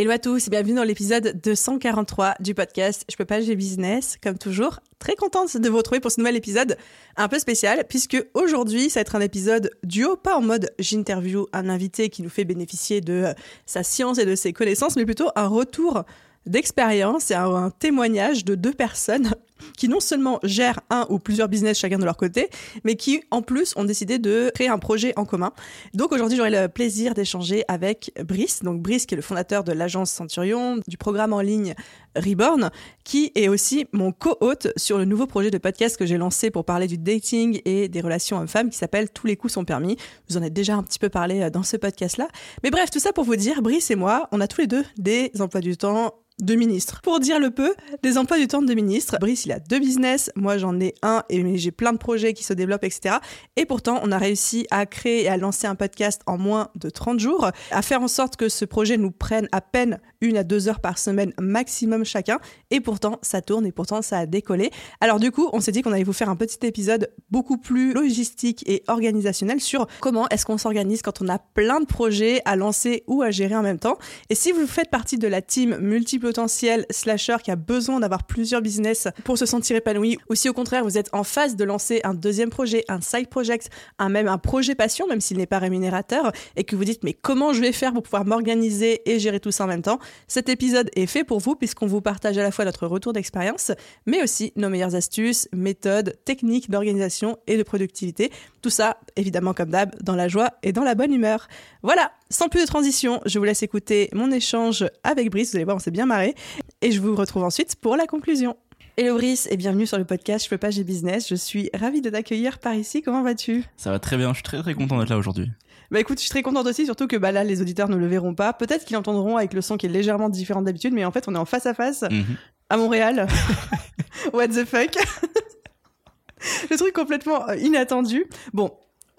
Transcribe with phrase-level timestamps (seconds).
[0.00, 4.16] Hello à tous et bienvenue dans l'épisode 243 du podcast Je peux pas j'ai business.
[4.22, 6.78] Comme toujours, très contente de vous retrouver pour ce nouvel épisode
[7.18, 11.48] un peu spécial puisque aujourd'hui ça va être un épisode duo, pas en mode j'interview
[11.52, 13.34] un invité qui nous fait bénéficier de euh,
[13.66, 16.04] sa science et de ses connaissances, mais plutôt un retour
[16.46, 19.34] d'expérience et un, témoignage de deux personnes
[19.76, 22.48] qui non seulement gèrent un ou plusieurs business chacun de leur côté,
[22.84, 25.52] mais qui en plus ont décidé de créer un projet en commun.
[25.94, 28.62] Donc aujourd'hui, j'aurai le plaisir d'échanger avec Brice.
[28.62, 31.74] Donc Brice qui est le fondateur de l'agence Centurion, du programme en ligne
[32.16, 32.70] Reborn,
[33.04, 36.64] qui est aussi mon co-hôte sur le nouveau projet de podcast que j'ai lancé pour
[36.64, 39.96] parler du dating et des relations hommes-femmes qui s'appelle Tous les coups sont permis.
[40.28, 42.28] Vous en avez déjà un petit peu parlé euh, dans ce podcast-là.
[42.62, 44.84] Mais bref, tout ça pour vous dire, Brice et moi, on a tous les deux
[44.98, 47.00] des emplois du temps de ministres.
[47.02, 49.16] Pour dire le peu, des emplois du temps de ministres.
[49.20, 52.44] Brice, il a deux business, moi j'en ai un et j'ai plein de projets qui
[52.44, 53.16] se développent, etc.
[53.56, 56.90] Et pourtant, on a réussi à créer et à lancer un podcast en moins de
[56.90, 60.44] 30 jours, à faire en sorte que ce projet nous prenne à peine une à
[60.44, 62.38] deux heures par semaine maximum chacun.
[62.70, 64.70] Et pourtant, ça tourne et pourtant, ça a décollé.
[65.00, 67.92] Alors du coup, on s'est dit qu'on allait vous faire un petit épisode beaucoup plus
[67.92, 72.56] logistique et organisationnel sur comment est-ce qu'on s'organise quand on a plein de projets à
[72.56, 73.98] lancer ou à gérer en même temps.
[74.28, 78.24] Et si vous faites partie de la team multiple potentiel slasher qui a besoin d'avoir
[78.24, 81.64] plusieurs business pour se sentir épanoui, ou si au contraire vous êtes en phase de
[81.64, 85.46] lancer un deuxième projet, un side project, un même un projet passion, même s'il n'est
[85.46, 89.18] pas rémunérateur, et que vous dites mais comment je vais faire pour pouvoir m'organiser et
[89.18, 89.98] gérer tout ça en même temps,
[90.28, 93.72] cet épisode est fait pour vous puisqu'on vous partage à la fois notre retour d'expérience,
[94.06, 98.30] mais aussi nos meilleures astuces, méthodes, techniques d'organisation et de productivité.
[98.62, 101.48] Tout ça, évidemment comme d'hab, dans la joie et dans la bonne humeur.
[101.82, 105.50] Voilà, sans plus de transition, je vous laisse écouter mon échange avec Brice.
[105.50, 106.34] Vous allez voir, on s'est bien marré.
[106.82, 108.56] Et je vous retrouve ensuite pour la conclusion.
[108.96, 111.28] Hello Brice et bienvenue sur le podcast Je peux pas, j'ai business.
[111.28, 113.02] Je suis ravie de t'accueillir par ici.
[113.02, 113.64] Comment vas-tu?
[113.76, 115.50] Ça va très bien, je suis très très content d'être là aujourd'hui.
[115.90, 118.06] Bah écoute, je suis très contente aussi, surtout que bah là, les auditeurs ne le
[118.06, 118.52] verront pas.
[118.52, 121.34] Peut-être qu'ils entendront avec le son qui est légèrement différent d'habitude, mais en fait, on
[121.34, 122.36] est en face à face Mhm.
[122.68, 123.26] à Montréal.
[124.32, 124.90] What the fuck?
[126.70, 128.24] Le truc complètement euh, inattendu.
[128.54, 128.70] Bon,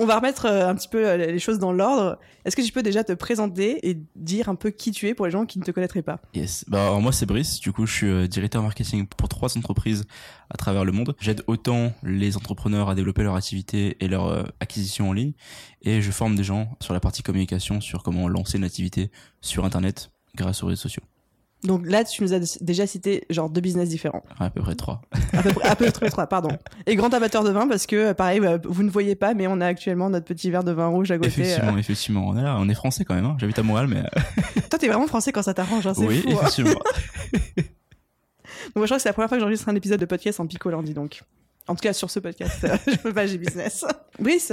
[0.01, 2.17] on va remettre euh, un petit peu euh, les choses dans l'ordre.
[2.44, 5.28] Est-ce que tu peux déjà te présenter et dire un peu qui tu es pour
[5.28, 6.19] les gens qui ne te connaîtraient pas?
[6.34, 6.66] Yes.
[6.67, 10.06] Bah alors moi c'est Brice, du coup je suis euh, directeur marketing pour trois entreprises
[10.50, 11.16] à travers le monde.
[11.19, 15.34] J'aide autant les entrepreneurs à développer leur activité et leur acquisition en ligne
[15.84, 19.66] et je forme des gens sur la partie communication sur comment lancer une activité sur
[19.66, 21.03] internet grâce aux réseaux sociaux.
[21.63, 24.23] Donc là, tu nous as déjà cité genre deux business différents.
[24.39, 25.01] À peu près trois.
[25.33, 26.49] À peu près, à peu près trois, pardon.
[26.88, 29.45] Et grand amateur de vin parce que, euh, pareil, bah, vous ne voyez pas, mais
[29.47, 31.27] on a actuellement notre petit verre de vin rouge à côté.
[31.27, 33.25] Effectivement, effectivement, on est là, on est français quand même.
[33.25, 33.38] Hein.
[33.39, 36.21] J'habite à Montréal, mais euh, Toi, t'es vraiment français quand ça t'arrange, hein, c'est oui,
[36.21, 36.29] fou.
[36.31, 36.38] hein.
[36.41, 36.71] effectivement.
[36.71, 36.81] Donc,
[38.75, 40.47] moi, je crois que c'est la première fois que j'enregistre un épisode de podcast en
[40.47, 41.21] picolant, dis donc.
[41.67, 43.85] En tout cas, sur ce podcast, euh, je peux pas, j'ai business.
[44.19, 44.51] Brice,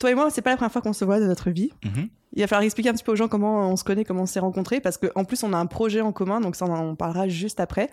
[0.00, 1.70] toi et moi, c'est pas la première fois qu'on se voit de notre vie.
[1.84, 2.08] Mhm.
[2.32, 4.26] Il va falloir expliquer un petit peu aux gens comment on se connaît, comment on
[4.26, 6.94] s'est rencontrés, parce qu'en plus, on a un projet en commun, donc ça, on en
[6.96, 7.90] parlera juste après.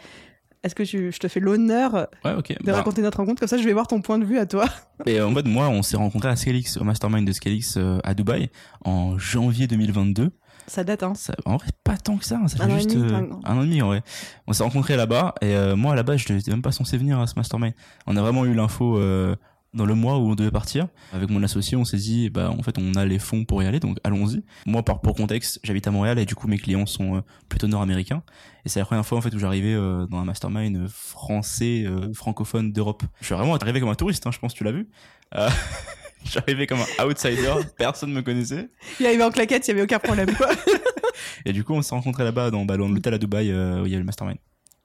[0.64, 3.40] Est-ce que tu, je te fais l'honneur Ouais, de Bah, raconter notre rencontre?
[3.40, 4.66] Comme ça, je vais voir ton point de vue à toi.
[5.06, 8.14] Et en fait, moi, on s'est rencontrés à Scalix, au mastermind de Scalix euh, à
[8.16, 8.50] Dubaï
[8.84, 10.32] en janvier 2022.
[10.68, 12.40] Ça date, hein Ça, en vrai, pas tant que ça.
[12.44, 13.62] hein, Ça Un fait juste demi, euh, un an.
[13.62, 14.02] et demi, en vrai.
[14.48, 17.28] On s'est rencontrés là-bas et euh, moi, base, je n'étais même pas censé venir à
[17.28, 17.74] ce mastermind.
[18.06, 19.36] On a vraiment eu l'info euh,
[19.78, 20.88] dans le mois où on devait partir.
[21.14, 23.66] Avec mon associé, on s'est dit, bah, en fait, on a les fonds pour y
[23.66, 24.44] aller, donc allons-y.
[24.66, 27.68] Moi, par, pour contexte, j'habite à Montréal et du coup, mes clients sont euh, plutôt
[27.68, 28.24] nord-américains.
[28.66, 32.12] Et c'est la première fois, en fait, où j'arrivais euh, dans un mastermind français, euh,
[32.14, 33.04] francophone d'Europe.
[33.22, 34.90] Je suis vraiment arrivé comme un touriste, hein, je pense que tu l'as vu.
[35.36, 35.50] Euh,
[36.36, 38.70] arrivé comme un outsider, personne me connaissait.
[39.00, 40.50] Il arrivait en claquette, il y avait aucun problème, quoi.
[41.46, 43.92] Et du coup, on s'est rencontrés là-bas dans, bah, dans l'hôtel à Dubaï où il
[43.92, 44.38] y avait le mastermind.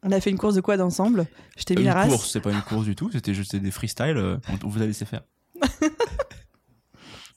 [0.03, 1.27] On a fait une course de quad ensemble.
[1.57, 2.11] Je t'ai mis une la race.
[2.11, 4.87] course, c'est pas une course du tout, c'était juste des freestyles, euh, on, vous a
[4.87, 5.23] laissé faire.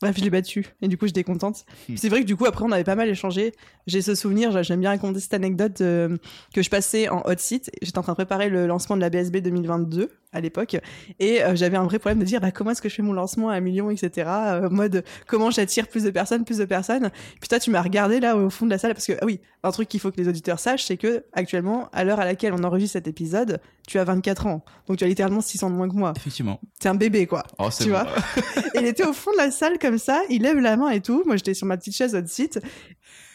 [0.02, 0.66] Bref, je l'ai battu.
[0.82, 1.66] Et du coup, j'étais contente.
[1.86, 3.54] Puis C'est vrai que du coup, après, on avait pas mal échangé.
[3.88, 6.18] J'ai ce souvenir, j'aime bien raconter cette anecdote euh,
[6.54, 7.72] que je passais en hot seat.
[7.82, 10.78] J'étais en train de préparer le lancement de la BSB 2022 à l'époque.
[11.20, 13.14] Et euh, j'avais un vrai problème de dire bah, comment est-ce que je fais mon
[13.14, 14.30] lancement à un million, etc.
[14.30, 17.10] Euh, mode comment j'attire plus de personnes, plus de personnes.
[17.40, 19.40] Puis toi, tu m'as regardé là au fond de la salle parce que ah oui,
[19.64, 22.54] un truc qu'il faut que les auditeurs sachent, c'est que actuellement, à l'heure à laquelle
[22.54, 24.66] on enregistre cet épisode, tu as 24 ans.
[24.88, 26.14] Donc tu as littéralement 6 ans de moins que moi.
[26.16, 26.60] Effectivement.
[26.80, 27.44] C'est un bébé quoi.
[27.58, 27.98] Oh, c'est tu bon.
[28.00, 28.08] vois
[28.76, 31.24] il était au fond de la salle comme ça, il lève la main et tout.
[31.26, 32.60] Moi, j'étais sur ma petite chaise au site.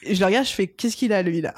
[0.02, 1.54] Et je le regarde, je fais qu'est-ce qu'il a lui là?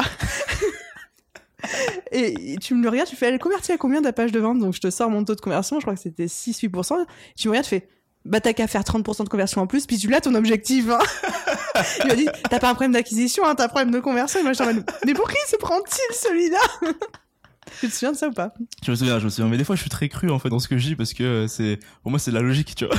[2.12, 4.32] Et tu me le regardes, tu fais elle est convertie à combien de la page
[4.32, 4.58] de vente?
[4.58, 7.04] Donc je te sors mon taux de conversion, je crois que c'était 6-8%.
[7.36, 7.88] Tu me regardes, tu fais
[8.24, 10.88] bah t'as qu'à faire 30% de conversion en plus, puis tu l'as ton objectif.
[10.88, 10.98] Hein.
[12.04, 14.40] il m'a dit t'as pas un problème d'acquisition, hein, t'as un problème de conversion.
[14.40, 14.62] Et moi je
[15.06, 16.92] mais pour qui se prend-il celui-là?
[17.80, 18.52] Tu te souviens de ça ou pas?
[18.84, 19.48] Je me souviens, je me souviens.
[19.48, 21.14] Mais des fois, je suis très cru en fait dans ce que je dis parce
[21.14, 22.94] que c'est, pour moi, c'est de la logique, tu vois.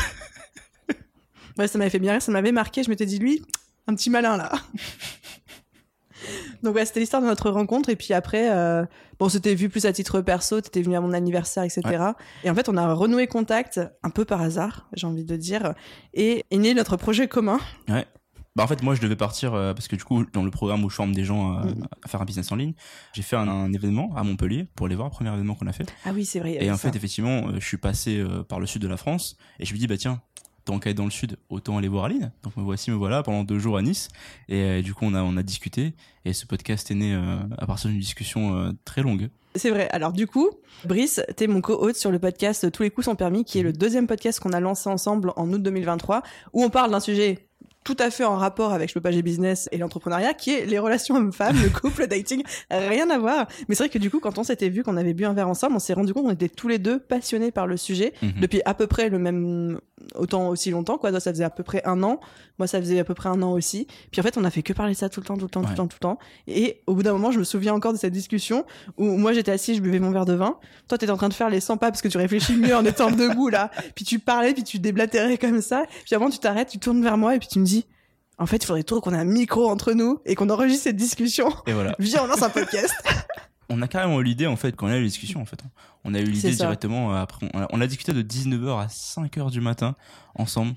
[1.58, 2.84] Ouais, ça m'avait fait bien rire, ça m'avait marqué.
[2.84, 3.44] Je m'étais dit, lui,
[3.88, 4.52] un petit malin là.
[6.64, 7.90] Donc ouais, c'était l'histoire de notre rencontre.
[7.90, 8.86] Et puis après, euh,
[9.20, 10.62] bon, c'était vu plus à titre perso.
[10.62, 11.82] T'étais venu à mon anniversaire, etc.
[12.44, 15.74] Et en fait, on a renoué contact un peu par hasard, j'ai envie de dire.
[16.14, 17.60] Et est né notre projet commun.
[18.56, 20.84] Bah en fait moi je devais partir euh, parce que du coup dans le programme
[20.84, 21.88] où je forme des gens à, Mhm.
[22.04, 22.76] à faire un business en ligne,
[23.14, 25.92] j'ai fait un, un événement à Montpellier pour aller voir, premier événement qu'on a fait.
[26.06, 26.60] Ah oui, c'est vrai.
[26.64, 26.92] Et en ça.
[26.92, 29.74] fait effectivement euh, je suis passé euh, par le sud de la France et je
[29.74, 30.22] me dis bah tiens
[30.66, 32.32] tant qu'à être dans le sud autant aller voir Aline.
[32.44, 34.10] Donc me voici me voilà pendant deux jours à Nice
[34.50, 35.94] et euh, du coup on a a discuté
[36.26, 39.30] et ce podcast est né euh, à partir d'une discussion euh, très longue.
[39.56, 39.88] C'est vrai.
[39.92, 40.50] Alors du coup,
[40.86, 43.72] Brice, t'es mon co-hôte sur le podcast Tous les coups sont permis, qui est le
[43.72, 46.24] deuxième podcast qu'on a lancé ensemble en août 2023,
[46.54, 47.48] où on parle d'un sujet
[47.84, 51.16] tout à fait en rapport avec pas j'ai business et l'entrepreneuriat, qui est les relations
[51.16, 53.48] hommes-femmes, le couple, le dating, rien à voir.
[53.68, 55.50] Mais c'est vrai que du coup, quand on s'était vu, qu'on avait bu un verre
[55.50, 58.34] ensemble, on s'est rendu compte qu'on était tous les deux passionnés par le sujet Mhm.
[58.42, 59.80] depuis à peu près le même
[60.16, 61.12] autant aussi longtemps quoi.
[61.12, 62.20] Toi, ça faisait à peu près un an,
[62.60, 63.88] moi ça faisait à peu près un an aussi.
[64.12, 65.62] Puis en fait, on a fait que parler ça tout le temps, tout le temps,
[65.64, 66.20] tout le temps, tout le temps.
[66.48, 68.66] Et au bout d'un moment, je me souviens encore de cette discussion
[68.98, 70.58] où moi j'étais assis, je buvais mon verre de vin.
[70.88, 72.86] Toi, t'étais en train de faire les 100 pas parce que tu réfléchis mieux en
[72.86, 73.72] étant debout là.
[73.96, 75.86] Puis tu parlais, puis tu déblatérais comme ça.
[76.06, 77.73] Puis avant, tu t'arrêtes, tu tournes vers moi et puis tu me dis.
[78.40, 80.96] En fait, il faudrait trop qu'on ait un micro entre nous et qu'on enregistre cette
[80.96, 81.54] discussion.
[81.68, 81.96] Et voilà.
[82.00, 82.94] Viens, on lance un podcast.
[83.70, 85.58] On a carrément eu l'idée en fait quand on a eu la discussion en fait.
[86.04, 87.50] On a eu l'idée directement euh, après.
[87.54, 89.96] On a, on a discuté de 19h à 5h du matin
[90.36, 90.74] ensemble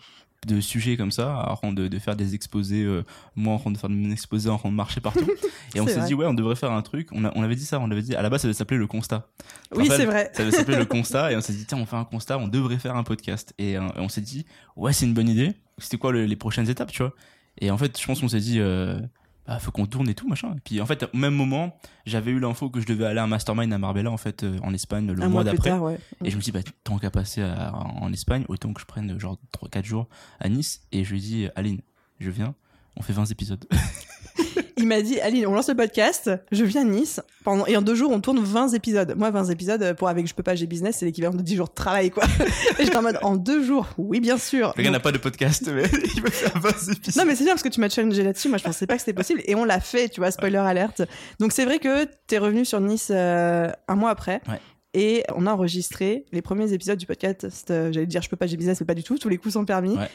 [0.46, 3.04] de sujets comme ça, avant de, de faire des exposés, euh,
[3.34, 5.26] moi en train de faire mon exposé, en train de marcher partout.
[5.74, 7.08] Et on s'est dit ouais, on devrait faire un truc.
[7.12, 8.78] On, a, on avait dit ça, on avait dit à la base ça devait s'appeler
[8.78, 9.26] le constat.
[9.74, 10.30] Oui, c'est vrai.
[10.32, 12.46] Ça devait s'appeler le constat et on s'est dit tiens on fait un constat, on
[12.48, 13.52] devrait faire un podcast.
[13.58, 15.54] Et, euh, et on s'est dit ouais c'est une bonne idée.
[15.78, 17.12] C'était quoi le- les prochaines étapes tu vois?
[17.58, 19.00] Et en fait je pense qu'on s'est dit euh,
[19.46, 20.54] bah, faut qu'on tourne et tout machin.
[20.56, 23.24] Et puis en fait au même moment j'avais eu l'info que je devais aller à
[23.24, 25.70] un mastermind à Marbella en fait euh, en Espagne le un mois mois plus d'après.
[25.70, 25.98] tard, ouais.
[26.24, 29.12] Et je me dis, bah, tant qu'à passer à- en Espagne, autant que je prenne
[29.12, 30.08] euh, genre 3-4 jours
[30.40, 30.82] à Nice.
[30.92, 31.80] Et je lui dis, Aline,
[32.20, 32.54] je viens,
[32.96, 33.64] on fait 20 épisodes.
[34.78, 37.82] Il m'a dit, Aline, on lance le podcast, je viens à Nice, pendant, et en
[37.82, 39.14] deux jours, on tourne 20 épisodes.
[39.16, 41.68] Moi, 20 épisodes, pour avec Je peux pas, j'ai business, c'est l'équivalent de 10 jours
[41.68, 42.24] de travail, quoi.
[42.78, 44.74] j'étais en mode, en deux jours, oui, bien sûr.
[44.76, 45.84] Le gars n'a pas de podcast, mais
[46.14, 47.16] il veut faire 20 épisodes.
[47.16, 48.48] non, mais c'est bien parce que tu m'as challengé là-dessus.
[48.50, 49.40] Moi, je pensais pas que c'était possible.
[49.46, 51.00] Et on l'a fait, tu vois, spoiler alerte.
[51.40, 54.42] Donc, c'est vrai que t'es revenu sur Nice euh, un mois après.
[54.46, 54.60] Ouais.
[54.92, 57.46] Et on a enregistré les premiers épisodes du podcast.
[57.70, 59.16] euh, J'allais dire, je peux pas, j'ai business, mais pas du tout.
[59.18, 59.96] Tous les coups sont permis.
[59.96, 60.08] Ouais.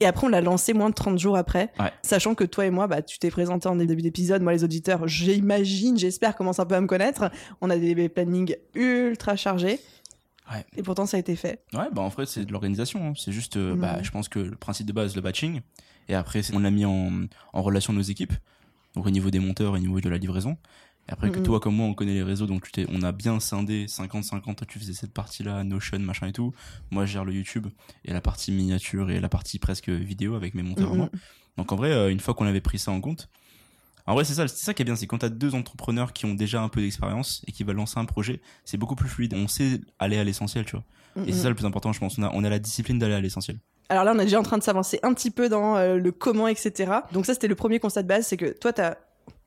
[0.00, 1.72] Et après, on l'a lancé moins de 30 jours après.
[1.80, 1.90] Ouais.
[2.02, 4.42] Sachant que toi et moi, bah, tu t'es présenté en début d'épisode.
[4.42, 7.30] Moi, les auditeurs, j'imagine, j'espère, commencent un peu à me connaître.
[7.60, 9.80] On a des plannings ultra chargés.
[10.52, 10.64] Ouais.
[10.76, 11.60] Et pourtant, ça a été fait.
[11.74, 13.08] Ouais, bah en fait, c'est de l'organisation.
[13.08, 13.12] hein.
[13.16, 15.60] C'est juste, euh, bah, je pense que le principe de base, le batching.
[16.08, 17.10] Et après, on l'a mis en,
[17.52, 18.32] en relation nos équipes.
[18.94, 20.56] Donc au niveau des monteurs, au niveau de la livraison.
[21.08, 23.12] Et après que toi comme moi, on connaît les réseaux, donc tu t'es- on a
[23.12, 24.56] bien scindé 50-50.
[24.58, 26.52] Toi, tu faisais cette partie-là, Notion, machin et tout.
[26.90, 27.66] Moi, je gère le YouTube
[28.04, 30.96] et la partie miniature et la partie presque vidéo avec mes monteurs à Mhm.
[30.98, 31.08] moi.
[31.56, 33.28] Donc en vrai, euh, une fois qu'on avait pris ça en compte,
[34.06, 36.24] en vrai c'est ça, c'est ça qui est bien, c'est quand t'as deux entrepreneurs qui
[36.26, 39.34] ont déjà un peu d'expérience et qui veulent lancer un projet, c'est beaucoup plus fluide.
[39.34, 40.84] On sait aller à l'essentiel, tu vois.
[41.26, 42.16] Et c'est ça le plus important, je pense.
[42.18, 43.58] On a, on a la discipline d'aller à l'essentiel.
[43.88, 46.12] Alors là, on est déjà en train de s'avancer un petit peu dans euh, le
[46.12, 46.92] comment, etc.
[47.12, 48.98] Donc ça, c'était le premier constat de base, c'est que toi, tu as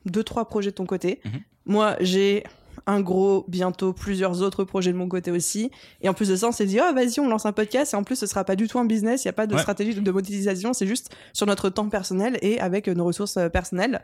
[0.06, 1.20] deux, trois projets de ton côté.
[1.26, 1.32] Mhm.
[1.66, 2.44] Moi, j'ai
[2.88, 5.70] un gros, bientôt plusieurs autres projets de mon côté aussi.
[6.02, 7.94] Et en plus de ça, on s'est dit, oh, vas-y, on lance un podcast.
[7.94, 9.24] Et en plus, ce sera pas du tout un business.
[9.24, 9.62] Il n'y a pas de Ouais.
[9.62, 10.74] stratégie de monétisation.
[10.74, 14.02] C'est juste sur notre temps personnel et avec euh, nos ressources euh, personnelles.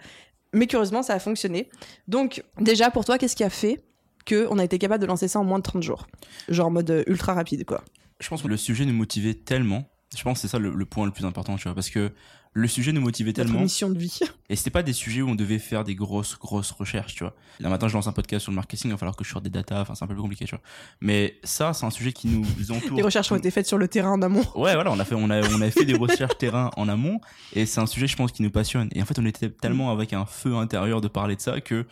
[0.53, 1.69] Mais curieusement, ça a fonctionné.
[2.07, 3.81] Donc, déjà, pour toi, qu'est-ce qui a fait
[4.27, 6.05] qu'on a été capable de lancer ça en moins de 30 jours?
[6.49, 7.83] Genre en mode euh, ultra rapide, quoi.
[8.19, 9.85] Je pense que le sujet nous motivait tellement.
[10.15, 12.11] Je pense que c'est ça le, le point le plus important, tu vois, parce que
[12.57, 13.59] le sujet nous motivait Notre tellement.
[13.61, 14.19] mission de vie.
[14.49, 17.35] Et c'était pas des sujets où on devait faire des grosses, grosses recherches, tu vois.
[17.59, 19.43] Là maintenant, je lance un podcast sur le marketing, il va falloir que je sorte
[19.43, 20.63] des datas, enfin, c'est un peu plus compliqué, tu vois.
[20.99, 22.97] Mais ça, c'est un sujet qui nous entoure.
[22.97, 24.43] Les recherches ont été faites sur le terrain en amont.
[24.55, 27.21] Ouais, voilà, on a fait, on a, on a fait des recherches terrain en amont,
[27.53, 28.89] et c'est un sujet, je pense, qui nous passionne.
[28.93, 31.85] Et en fait, on était tellement avec un feu intérieur de parler de ça que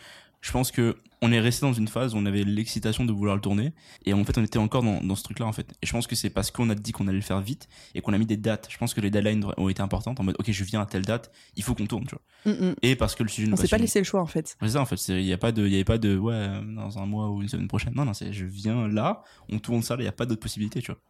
[0.46, 3.34] je pense que on est resté dans une phase où on avait l'excitation de vouloir
[3.34, 3.72] le tourner
[4.04, 5.66] et en fait on était encore dans, dans ce truc là en fait.
[5.82, 8.00] Et je pense que c'est parce qu'on a dit qu'on allait le faire vite et
[8.00, 8.68] qu'on a mis des dates.
[8.70, 11.02] Je pense que les deadlines ont été importantes en mode ok je viens à telle
[11.02, 12.52] date il faut qu'on tourne tu vois.
[12.52, 12.74] Mm, mm.
[12.82, 14.56] et parce que le sujet On s'est pas laissé le choix en fait.
[14.60, 15.08] c'est ça en fait.
[15.08, 17.28] Il y a pas de il y avait pas de ouais euh, dans un mois
[17.30, 17.94] ou une semaine prochaine.
[17.96, 20.42] Non non c'est je viens là on tourne ça là il y a pas d'autre
[20.42, 21.00] possibilité tu vois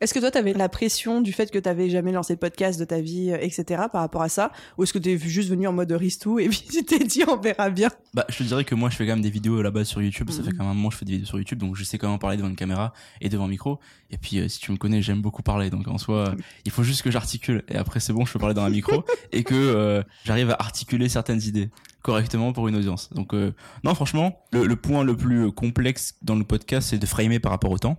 [0.00, 2.84] Est-ce que toi, t'avais la pression du fait que t'avais jamais lancé de podcast de
[2.86, 3.82] ta vie, euh, etc.
[3.92, 4.50] par rapport à ça?
[4.78, 7.36] Ou est-ce que t'es juste venu en mode ristou et puis tu t'es dit on
[7.36, 7.90] verra bien?
[8.14, 10.30] Bah, je te dirais que moi, je fais quand même des vidéos base sur YouTube.
[10.30, 10.44] Ça Mhm.
[10.46, 11.98] fait quand même un moment que je fais des vidéos sur YouTube, donc je sais
[11.98, 13.78] comment parler devant une caméra et devant un micro.
[14.10, 15.68] Et puis, euh, si tu me connais, j'aime beaucoup parler.
[15.70, 17.62] Donc, en soi, euh, il faut juste que j'articule.
[17.68, 20.56] Et après, c'est bon, je peux parler dans un micro et que euh, j'arrive à
[20.58, 21.68] articuler certaines idées
[22.02, 23.10] correctement pour une audience.
[23.12, 23.52] Donc, euh,
[23.84, 27.52] non, franchement, le, le point le plus complexe dans le podcast, c'est de framer par
[27.52, 27.98] rapport au temps.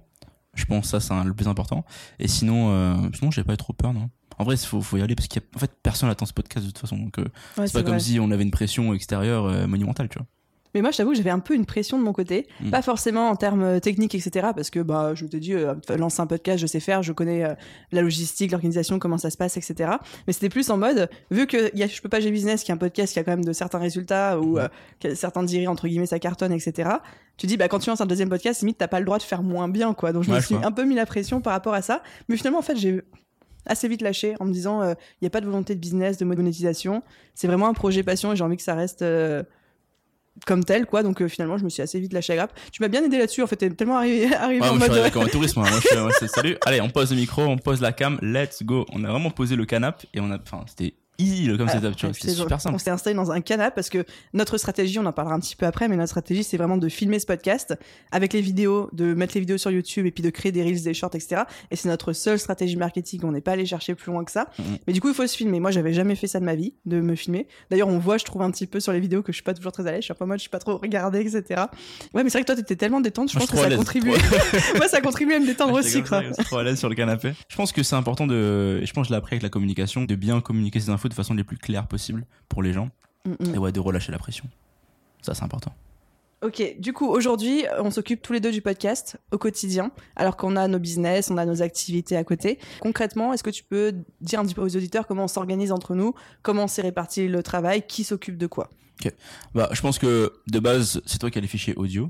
[0.53, 1.85] Je pense que ça, c'est le plus important.
[2.19, 4.09] Et sinon, euh, sinon, j'ai pas eu trop peur, non.
[4.37, 6.71] En vrai, il faut, faut y aller parce qu'en fait, personne n'attend ce podcast de
[6.71, 6.97] toute façon.
[6.97, 7.25] Donc, euh,
[7.57, 10.27] Ouais, c'est pas comme si on avait une pression extérieure euh, monumentale, tu vois.
[10.73, 12.47] Mais moi, je t'avoue que j'avais un peu une pression de mon côté.
[12.61, 12.69] Mm.
[12.69, 14.49] Pas forcément en termes euh, techniques, etc.
[14.55, 17.43] Parce que, bah, je t'ai dit, euh, lancer un podcast, je sais faire, je connais
[17.43, 17.53] euh,
[17.91, 19.91] la logistique, l'organisation, comment ça se passe, etc.
[20.27, 22.71] Mais c'était plus en mode, vu que y a, je peux pas, j'ai business, qui
[22.71, 24.67] est un podcast qui a quand même de certains résultats, ou euh,
[24.99, 26.89] que certains diraient, entre guillemets, ça cartonne, etc.
[27.37, 29.23] Tu dis, bah, quand tu lances un deuxième podcast, limite, t'as pas le droit de
[29.23, 30.13] faire moins bien, quoi.
[30.13, 32.01] Donc, je me Ouais, suis un peu mis la pression par rapport à ça.
[32.29, 33.01] Mais finalement, en fait, j'ai
[33.65, 36.25] assez vite lâché en me disant, il n'y a pas de volonté de business, de
[36.25, 37.03] monétisation.
[37.35, 39.03] C'est vraiment un projet passion et j'ai envie que ça reste
[40.45, 41.03] comme tel, quoi.
[41.03, 42.53] Donc euh, finalement, je me suis assez vite lâché à grappe.
[42.71, 45.01] Tu m'as bien aidé là-dessus, en fait, t'es tellement arrivé, arrivé Ouais, en moi, je
[45.01, 45.67] suis comme un touriste, moi.
[45.67, 46.57] Je suis, salut.
[46.65, 48.85] Allez, on pose le micro, on pose la cam, let's go.
[48.91, 52.05] On a vraiment posé le canap et on a, enfin, c'était easy comme setup, tu
[52.05, 52.13] vois.
[52.13, 52.79] C'était super On simple.
[52.79, 55.65] s'est installé dans un canapé parce que notre stratégie, on en parlera un petit peu
[55.65, 57.75] après, mais notre stratégie, c'est vraiment de filmer ce podcast
[58.11, 60.81] avec les vidéos, de mettre les vidéos sur YouTube et puis de créer des reels,
[60.83, 61.43] des shorts, etc.
[61.71, 63.21] Et c'est notre seule stratégie marketing.
[63.23, 64.47] On n'est pas allé chercher plus loin que ça.
[64.59, 64.65] Mhm.
[64.87, 65.59] Mais du coup, il faut se filmer.
[65.59, 67.47] Moi, j'avais jamais fait ça de ma vie, de me filmer.
[67.69, 69.53] D'ailleurs, on voit, je trouve un petit peu sur les vidéos que je suis pas
[69.53, 69.99] toujours très à l'aise.
[70.01, 71.61] Je suis un peu mode, je suis pas trop regardée, etc.
[72.13, 73.31] Ouais, mais c'est vrai que toi, t'étais tellement détente.
[73.31, 74.09] Je Moi, pense je que ça contribue.
[74.77, 76.21] Moi, ça contribue à me détendre aussi, quoi.
[76.45, 77.33] trop à l'aise sur le canapé.
[77.47, 80.03] Je pense que c'est important de, je pense que je l'ai appris avec la communication,
[80.03, 82.89] de bien communiquer ces infos de façon les plus claires possible pour les gens.
[83.25, 83.55] Mm, mm.
[83.55, 84.45] Et ouais, de relâcher la pression.
[85.21, 85.73] Ça, c'est important.
[86.43, 90.55] Ok, du coup, aujourd'hui, on s'occupe tous les deux du podcast au quotidien, alors qu'on
[90.55, 92.57] a nos business, on a nos activités à côté.
[92.79, 95.93] Concrètement, est-ce que tu peux dire un petit peu aux auditeurs comment on s'organise entre
[95.93, 98.71] nous, comment s'est réparti le travail, qui s'occupe de quoi?
[99.53, 102.09] Bah, je pense que de base, c'est toi qui as les fichiers audio.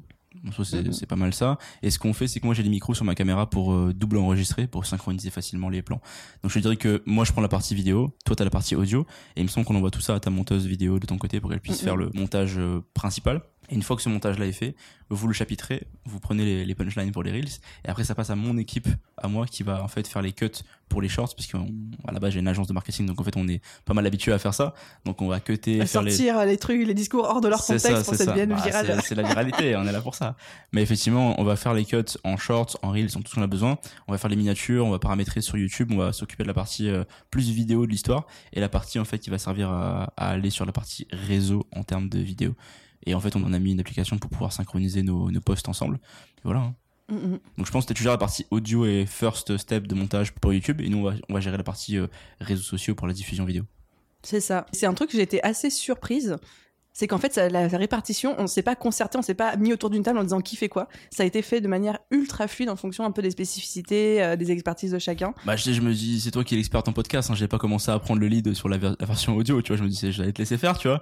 [0.63, 0.91] C'est Mhm.
[0.93, 1.57] c'est pas mal ça.
[1.83, 3.93] Et ce qu'on fait, c'est que moi j'ai des micros sur ma caméra pour euh,
[3.93, 6.01] double enregistrer, pour synchroniser facilement les plans.
[6.41, 9.05] Donc je dirais que moi je prends la partie vidéo, toi t'as la partie audio,
[9.36, 11.39] et il me semble qu'on envoie tout ça à ta monteuse vidéo de ton côté
[11.39, 11.86] pour qu'elle puisse Mhm.
[11.86, 13.41] faire le montage euh, principal.
[13.71, 14.75] Et une fois que ce montage-là est fait,
[15.09, 17.47] vous le chapitrez, vous prenez les, les punchlines pour les reels,
[17.85, 18.87] et après ça passe à mon équipe,
[19.17, 20.49] à moi, qui va en fait faire les cuts
[20.89, 21.57] pour les shorts, parce qu'à
[22.11, 24.31] la base j'ai une agence de marketing, donc en fait on est pas mal habitué
[24.33, 24.73] à faire ça.
[25.05, 26.57] Donc on va cutter, À faire Sortir les...
[26.57, 28.33] trucs, les discours hors de leur contexte ça, pour cette ça.
[28.33, 28.97] vienne Bah, virale.
[29.01, 30.35] c'est- C'est la viralité, on est là pour ça.
[30.73, 33.41] Mais effectivement, on va faire les cuts en shorts, en reels, en tout ce qu'on
[33.41, 33.77] a besoin.
[34.07, 36.53] On va faire les miniatures, on va paramétrer sur YouTube, on va s'occuper de la
[36.53, 40.11] partie euh, plus vidéo de l'histoire et la partie en fait qui va servir à,
[40.17, 42.53] à aller sur la partie réseau en termes de vidéo.
[43.05, 45.67] Et en fait, on en a mis une application pour pouvoir synchroniser nos, nos posts
[45.70, 45.96] ensemble.
[46.38, 46.60] Et voilà.
[46.62, 46.75] hein.
[47.10, 47.39] Mm, mm.
[47.58, 50.53] Donc je pense que tu gères la partie audio et first step de montage pour
[50.53, 52.08] YouTube et nous on va, on va gérer la partie euh,
[52.39, 53.63] réseaux sociaux pour la diffusion vidéo.
[54.24, 54.65] C'est ça.
[54.72, 56.38] C'est un truc que j'ai été assez surprise.
[56.93, 59.72] C'est qu'en fait, ça- la répartition, on ne s'est pas concerté, on s'est pas mis
[59.72, 60.89] autour d'une table en disant qui fait quoi.
[61.10, 64.36] Ça a été fait de manière ultra fluide en fonction un peu des spécificités, euh,
[64.36, 65.34] des expertises de chacun.
[65.46, 67.48] Bah, je, sais, je me dis, c'est toi qui es l'expert en podcast, hein, j'ai
[67.48, 69.84] pas commencé à prendre le lead sur la, ver- la version audio, tu vois, je
[69.84, 71.01] me dis, c'est- j'allais te laisser faire, tu vois.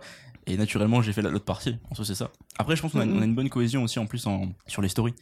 [0.49, 1.77] Et naturellement, j'ai fait la- l'autre partie.
[1.91, 2.31] En soi, c'est ça.
[2.57, 3.17] Après, je pense qu'on a, Mhm.
[3.17, 5.13] on a une bonne cohésion aussi, en plus, en, sur les stories.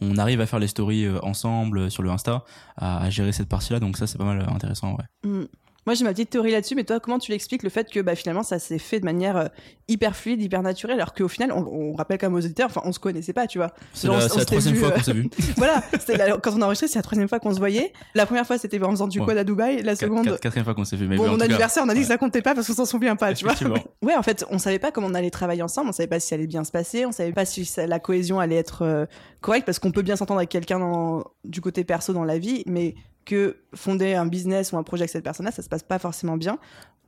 [0.00, 2.44] On arrive à faire les stories euh, ensemble euh, sur le Insta,
[2.76, 5.30] à, gérer cette partie-là, donc ça, c'est pas mal euh, intéressant, ouais.
[5.30, 5.44] Mm.
[5.86, 8.14] Moi, j'ai ma petite théorie là-dessus, mais toi, comment tu l'expliques le fait que bah,
[8.14, 9.44] finalement, ça s'est fait de manière euh,
[9.88, 12.80] hyper fluide, hyper naturelle, alors qu'au final, on, on rappelle quand même aux auditeurs, enfin,
[12.84, 13.72] on se connaissait pas, tu vois.
[13.92, 15.28] C'est la, troisième vu, fois euh, qu'on s'est vu.
[15.58, 17.92] voilà, la- quand on a enregistré, c'est la troisième fois qu'on se voyait.
[18.14, 19.26] La première fois, c'était en faisant du Ouais.
[19.26, 19.82] quad à Dubaï.
[19.82, 21.06] La seconde, quat- Quatrième fois qu'on s'est vu.
[21.06, 23.16] Mais Bon, mon anniversaire, on a dit que ça comptait pas parce qu'on s'en souvient
[23.16, 23.54] pas, tu vois.
[24.02, 26.28] Ouais, en fait, on savait pas comment on allait travailler ensemble, on savait pas si
[26.28, 29.06] ça allait bien se passer, on savait pas si ça- la cohésion allait être euh,
[29.40, 32.94] correcte parce qu'on peut bien s'entendre avec quelqu'un du côté perso dans la vie, mais
[33.24, 36.36] que fonder un business ou un projet avec cette personne-là, ça se passe pas forcément
[36.36, 36.58] bien.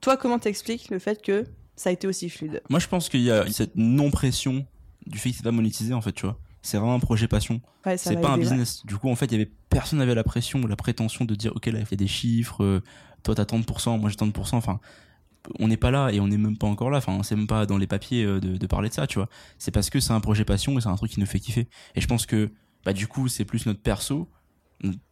[0.01, 1.45] Toi, comment t'expliques le fait que
[1.75, 2.63] ça a été aussi fluide?
[2.69, 4.67] Moi, je pense qu'il y a cette non-pression
[5.07, 6.39] du fait que c'est pas monétisé, en fait, tu vois.
[6.63, 7.61] C'est vraiment un projet passion.
[7.85, 8.41] Ouais, c'est pas un ouais.
[8.41, 8.85] business.
[8.85, 11.35] Du coup, en fait, il y avait personne n'avait la pression ou la prétention de
[11.35, 12.83] dire, ok, là, il fait des chiffres, euh,
[13.23, 14.57] toi t'as tant de pourcents, moi j'ai tant de pourcents.
[14.57, 14.81] Enfin,
[15.59, 16.99] on n'est pas là et on n'est même pas encore là.
[16.99, 19.29] Enfin, c'est même pas dans les papiers euh, de, de parler de ça, tu vois.
[19.59, 21.69] C'est parce que c'est un projet passion et c'est un truc qui nous fait kiffer.
[21.95, 22.51] Et je pense que,
[22.85, 24.29] bah, du coup, c'est plus notre perso,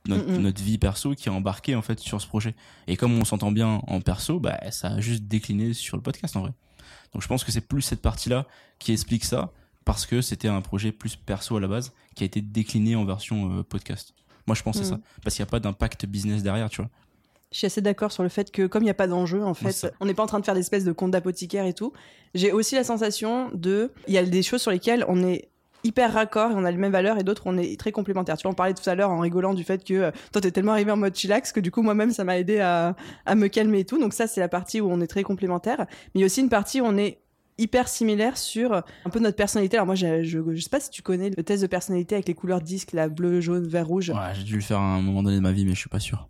[0.06, 2.54] notre, vie perso qui est embarquée en fait sur ce projet.
[2.86, 6.36] Et comme on s'entend bien en perso, bah, ça a juste décliné sur le podcast
[6.36, 6.52] en vrai.
[7.12, 8.46] Donc je pense que c'est plus cette partie-là
[8.78, 9.52] qui explique ça,
[9.84, 13.04] parce que c'était un projet plus perso à la base, qui a été décliné en
[13.04, 14.14] version euh, podcast.
[14.46, 14.88] Moi, je pense c'est Mhm.
[14.90, 16.90] ça, parce qu'il n'y a pas d'impact business derrière, tu vois.
[17.52, 19.54] Je suis assez d'accord sur le fait que comme il n'y a pas d'enjeu, en
[19.54, 21.92] fait, on n'est pas en train de faire des espèces de comptes d'apothicaire et tout.
[22.34, 25.48] J'ai aussi la sensation de, il y a des choses sur lesquelles on est
[25.84, 28.36] hyper raccord et on a les mêmes valeurs et d'autres on est très complémentaires.
[28.36, 30.50] Tu vois, on parlait tout à l'heure en rigolant du fait que euh, toi t'es
[30.50, 33.48] tellement arrivé en mode chillax que du coup moi-même ça m'a aidé à, à me
[33.48, 33.98] calmer et tout.
[33.98, 35.86] Donc ça c'est la partie où on est très complémentaires.
[35.88, 37.20] Mais il y a aussi une partie où on est
[37.56, 39.76] hyper similaire sur un peu notre personnalité.
[39.76, 42.26] Alors moi je, je, je sais pas si tu connais le test de personnalité avec
[42.26, 44.10] les couleurs disques, la bleu, jaune, vert, rouge.
[44.10, 45.88] Ouais, j'ai dû le faire à un moment donné de ma vie, mais je suis
[45.88, 46.28] pas sûr.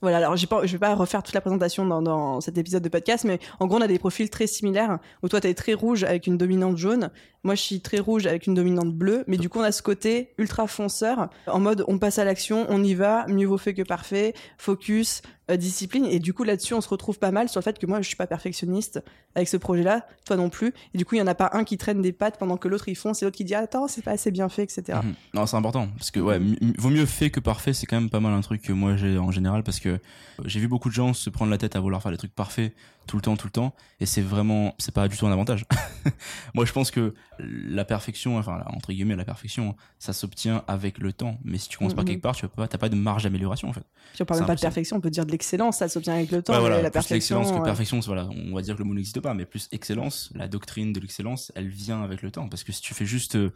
[0.00, 2.88] Voilà, alors pas, je vais pas refaire toute la présentation dans, dans cet épisode de
[2.88, 6.04] podcast, mais en gros on a des profils très similaires, où toi t'es très rouge
[6.04, 7.10] avec une dominante jaune,
[7.44, 9.82] moi je suis très rouge avec une dominante bleue, mais du coup on a ce
[9.82, 13.74] côté ultra fonceur, en mode on passe à l'action, on y va, mieux vaut fait
[13.74, 17.60] que parfait, focus, euh, discipline, et du coup là-dessus on se retrouve pas mal sur
[17.60, 19.02] le fait que moi je suis pas perfectionniste
[19.34, 21.64] avec ce projet-là, toi non plus, et du coup il y en a pas un
[21.64, 24.02] qui traîne des pattes pendant que l'autre il fonce, et l'autre qui dit attends c'est
[24.02, 24.98] pas assez bien fait, etc.
[25.02, 25.14] Mhm.
[25.34, 26.40] Non, c'est important parce que ouais,
[26.78, 27.72] vaut mieux fait que parfait.
[27.72, 29.98] C'est quand même pas mal un truc que moi j'ai en général parce que
[30.44, 32.72] j'ai vu beaucoup de gens se prendre la tête à vouloir faire des trucs parfaits
[33.08, 35.64] tout le temps, tout le temps, et c'est vraiment, c'est pas du tout un avantage.
[36.54, 41.12] moi, je pense que la perfection, enfin entre guillemets la perfection, ça s'obtient avec le
[41.12, 41.38] temps.
[41.42, 42.08] Mais si tu commences par Mhm.
[42.10, 43.82] quelque part, tu vas pas, t'as pas de marge d'amélioration en fait.
[44.12, 46.30] Puis on parle même pas de perfection, on peut dire de l'excellence, ça s'obtient avec
[46.30, 47.14] le temps, Ouais, voilà, la plus perfection.
[47.16, 47.64] l'excellence que ouais.
[47.64, 50.92] perfection, voilà, on va dire que le mot n'existe pas, mais plus excellence, la doctrine
[50.92, 52.48] de l'excellence, elle vient avec le temps.
[52.48, 53.50] Parce que si tu fais juste euh,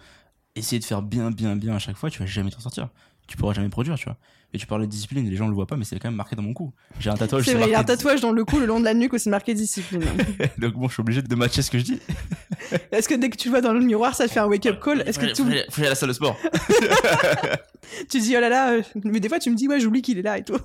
[0.57, 2.89] essayer de faire bien, bien, bien à chaque fois, tu vas jamais t'en sortir.
[3.29, 4.17] Tu pourras jamais produire, tu vois.
[4.55, 6.37] Et tu parlais de discipline, les gens le voient pas, mais c'est quand même marqué
[6.37, 6.73] dans mon cou.
[7.01, 7.45] J'ai un tatouage.
[7.47, 9.15] C'est vrai, il y a un tatouage dans le cou, le long de la nuque
[9.15, 10.03] où c'est marqué discipline.
[10.59, 12.01] Donc bon, je suis obligé de matcher ce que je dis.
[12.93, 14.79] Est-ce que dès que tu le vois dans le miroir, ça te fait un wake-up
[14.83, 16.37] call Est-ce que tu, aller- faut aller à la salle de sport.
[18.11, 20.19] tu dis oh là là, euh, mais des fois tu me dis ouais, j'oublie qu'il
[20.19, 20.59] est là et tout.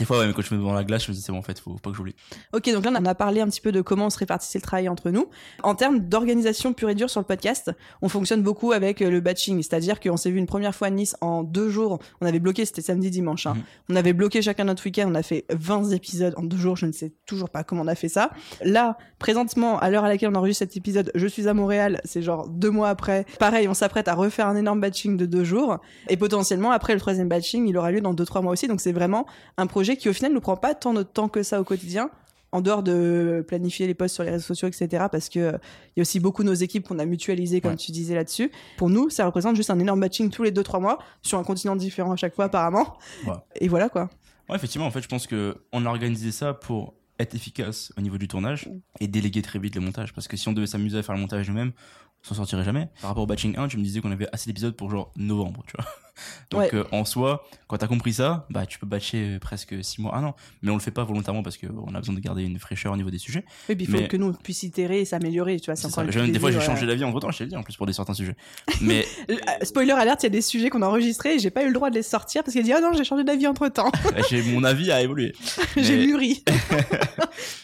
[0.00, 1.30] Des fois, ouais, mais quand je me mets devant la glace, je me dis c'est
[1.30, 2.16] bon, en fait, faut pas que j'oublie.
[2.54, 4.62] Ok, donc là on a parlé un petit peu de comment on se répartissait le
[4.62, 5.28] travail entre nous.
[5.62, 7.70] En termes d'organisation pure et dure sur le podcast,
[8.02, 10.90] on fonctionne beaucoup avec euh, le batching, c'est-à-dire qu'on s'est vu une première fois à
[10.90, 11.98] Nice en deux jours.
[12.22, 13.46] On avait bloqué, c'était samedi dimanche.
[13.46, 13.54] hein.
[13.54, 13.62] Mhm.
[13.90, 15.06] On avait bloqué chacun notre week-end.
[15.08, 16.76] On a fait 20 épisodes en deux jours.
[16.76, 18.30] Je ne sais toujours pas comment on a fait ça.
[18.64, 22.00] Là, présentement, à l'heure à laquelle on enregistre cet épisode, je suis à Montréal.
[22.04, 23.26] C'est genre deux mois après.
[23.38, 25.78] Pareil, on s'apprête à refaire un énorme batching de deux jours.
[26.08, 28.66] Et potentiellement, après le troisième batching, il aura lieu dans deux trois mois aussi.
[28.66, 29.26] Donc c'est vraiment
[29.58, 32.10] un projet qui au final ne prend pas tant de temps que ça au quotidien
[32.52, 35.04] en dehors de planifier les posts sur les réseaux sociaux, etc.
[35.12, 35.52] Parce que euh,
[35.88, 37.76] il y a aussi beaucoup de nos équipes qu'on a mutualisées, comme Ouais.
[37.76, 38.50] tu disais là-dessus.
[38.76, 41.76] Pour nous, ça représente juste un énorme batching tous les 2-3 mois sur un continent
[41.76, 42.96] différent à chaque fois, apparemment.
[43.26, 43.34] Ouais.
[43.60, 44.10] Et voilà quoi.
[44.48, 48.00] Ouais, effectivement, en fait, je pense que on a organisé ça pour être efficace au
[48.00, 50.12] niveau du tournage et déléguer très vite le montage.
[50.12, 51.70] Parce que si on devait s'amuser à faire le montage nous-mêmes,
[52.24, 52.88] on s'en sortirait jamais.
[53.00, 55.62] Par rapport au batching 1, tu me disais qu'on avait assez d'épisodes pour genre novembre,
[55.68, 55.86] tu vois.
[56.50, 56.70] Donc, Ouais.
[56.74, 60.16] euh, en soi, quand t'as compris ça, bah, tu peux batcher euh, presque 6 mois,
[60.16, 60.36] un an.
[60.62, 62.96] Mais on le fait pas volontairement parce qu'on a besoin de garder une fraîcheur au
[62.96, 63.44] niveau des sujets.
[63.68, 65.76] Et puis il faut Mais- que nous on puisse itérer et s'améliorer, tu vois.
[65.76, 67.86] C'est encore Des fois, j'ai changé d'avis entre temps, je t'ai dit, en plus, pour
[67.86, 68.36] des certains sujets.
[68.80, 71.50] Mais, euh, euh, Spoiler alerte, il y a des sujets qu'on a enregistrés et j'ai
[71.50, 73.46] pas eu le droit de les sortir parce qu'il dit ah non j'ai changé d'avis
[73.46, 73.90] entre temps,
[74.30, 75.32] j'ai, mon avis a évolué.
[75.76, 76.42] j'ai mûri.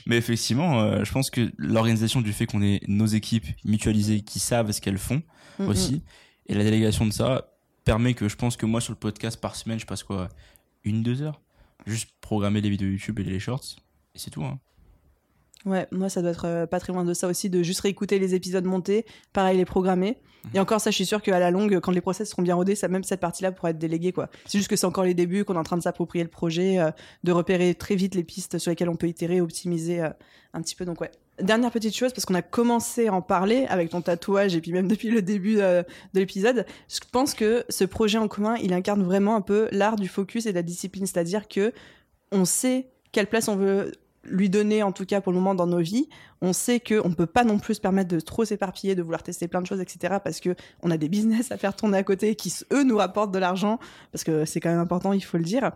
[0.06, 4.38] Mais effectivement, euh, je pense que l'organisation du fait qu'on ait nos équipes mutualisées qui
[4.38, 5.22] savent ce qu'elles font
[5.58, 6.02] Mm, aussi,
[6.48, 7.46] et la délégation de ça
[7.86, 10.28] permet que je pense que moi sur le podcast par semaine, je passe quoi
[10.84, 11.40] Une, deux heures?
[11.86, 13.76] Juste programmer les vidéos YouTube et les shorts,
[14.14, 14.44] et c'est tout.
[14.44, 14.58] Hein.
[15.66, 18.20] Ouais, moi ça doit être euh, pas très loin de ça aussi, de juste réécouter
[18.20, 20.16] les épisodes montés, pareil les programmer.
[20.44, 20.50] Mhm.
[20.54, 22.76] Et encore ça, je suis sûre qu'à la longue, quand les process seront bien rodés,
[22.76, 24.30] ça, même cette partie-là pourra être déléguée quoi.
[24.46, 26.78] C'est juste que c'est encore les débuts, qu'on est en train de s'approprier le projet,
[26.78, 26.92] euh,
[27.24, 30.10] de repérer très vite les pistes sur lesquelles on peut itérer, optimiser euh,
[30.54, 30.84] un petit peu.
[30.84, 31.10] Donc ouais.
[31.42, 34.72] Dernière petite chose, parce qu'on a commencé à en parler avec ton tatouage et puis
[34.72, 39.02] même depuis le début de l'épisode, je pense que ce projet en commun, il incarne
[39.02, 41.74] vraiment un peu l'art du focus et de la discipline, c'est-à-dire que
[42.32, 43.92] on sait quelle place on veut
[44.28, 46.08] lui donner en tout cas pour le moment dans nos vies.
[46.40, 49.22] On sait qu'on ne peut pas non plus se permettre de trop s'éparpiller, de vouloir
[49.22, 50.16] tester plein de choses, etc.
[50.22, 53.32] Parce que on a des business à faire tourner à côté qui, eux, nous rapportent
[53.32, 53.78] de l'argent.
[54.12, 55.72] Parce que c'est quand même important, il faut le dire.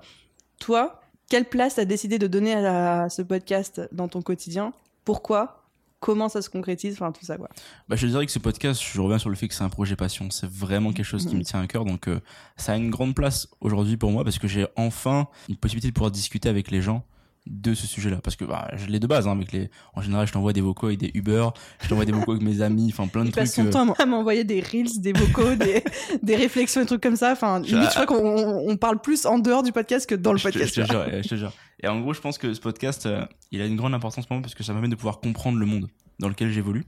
[0.59, 4.73] Toi, quelle place as décidé de donner à, la- ce podcast dans ton quotidien?
[5.05, 5.57] Pourquoi?
[6.01, 6.95] Comment ça se concrétise?
[6.95, 7.49] Enfin, tout ça, quoi.
[7.89, 9.97] Bah, je dirais que ce podcast, je reviens sur le fait que c'est un projet
[9.97, 10.31] passion.
[10.31, 11.85] C'est vraiment quelque chose qui me tient à cœur.
[11.85, 12.21] Donc, euh,
[12.57, 15.93] ça a une grande place aujourd'hui pour moi parce que j'ai enfin une possibilité de
[15.93, 17.05] pouvoir discuter avec les gens
[17.47, 18.19] de ce sujet-là.
[18.23, 19.27] Parce que bah, je l'ai de base.
[19.27, 19.71] Hein, avec les...
[19.95, 21.49] En général, je t'envoie des vocaux avec des Uber,
[21.83, 23.65] je t'envoie des vocaux avec mes amis, enfin plein de Il passe trucs.
[23.65, 25.83] son euh, temps à m'envoyer des reels, des vocaux, des,
[26.23, 27.33] des réflexions, des trucs comme ça.
[27.33, 30.33] Enfin, Je- limite, je crois qu'on on- parle plus en dehors du podcast que dans
[30.33, 30.75] le podcast.
[30.75, 31.53] Je te, jure, je te jure.
[31.83, 34.37] Et en gros, je pense que ce podcast, euh, il a une grande importance pour
[34.37, 36.85] moi parce que ça permet de pouvoir comprendre le monde dans lequel j'évolue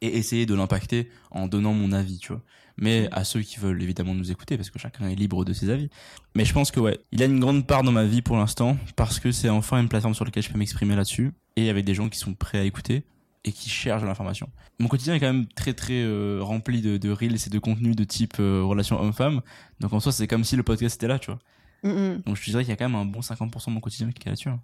[0.00, 2.40] et essayer de l'impacter en donnant mon avis, tu vois.
[2.76, 5.70] Mais à ceux qui veulent évidemment nous écouter parce que chacun est libre de ses
[5.70, 5.88] avis.
[6.34, 8.76] Mais je pense que ouais, il a une grande part dans ma vie pour l'instant
[8.96, 11.94] parce que c'est enfin une plateforme sur laquelle je peux m'exprimer là-dessus et avec des
[11.94, 13.04] gens qui sont prêts à écouter
[13.44, 14.48] et qui cherchent l'information.
[14.78, 17.96] Mon quotidien est quand même très très euh, rempli de, de reels et de contenus
[17.96, 19.40] de type euh, relation homme-femme.
[19.80, 21.40] Donc en soi, c'est comme si le podcast était là, tu vois.
[21.82, 22.22] Mm, mm.
[22.26, 24.10] Donc je te dirais qu'il y a quand même un bon 50% de mon quotidien
[24.12, 24.48] qui est là-dessus.
[24.48, 24.60] hein.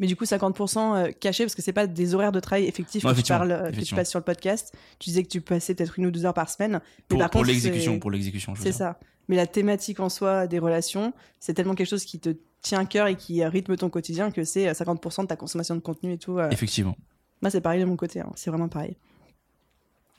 [0.00, 3.04] Mais du coup, 50% euh, caché parce que c'est pas des horaires de travail effectifs
[3.04, 4.74] Non, que, tu parles, euh, que tu passes sur le podcast.
[4.98, 6.72] Tu disais que tu passais peut-être une ou deux heures par semaine.
[6.82, 8.54] Mais Pour, par pour l'exécution, c'est- pour l'exécution.
[8.56, 8.98] ça.
[9.28, 12.30] Mais la thématique en soi des relations, c'est tellement quelque chose qui te
[12.60, 15.74] tient à cœur et qui rythme ton quotidien que c'est euh, 50% de ta consommation
[15.76, 16.38] de contenu et tout.
[16.38, 16.50] euh.
[16.50, 16.96] Effectivement.
[17.40, 18.20] Moi, c'est pareil de mon côté.
[18.20, 18.32] hein.
[18.34, 18.96] C'est vraiment pareil.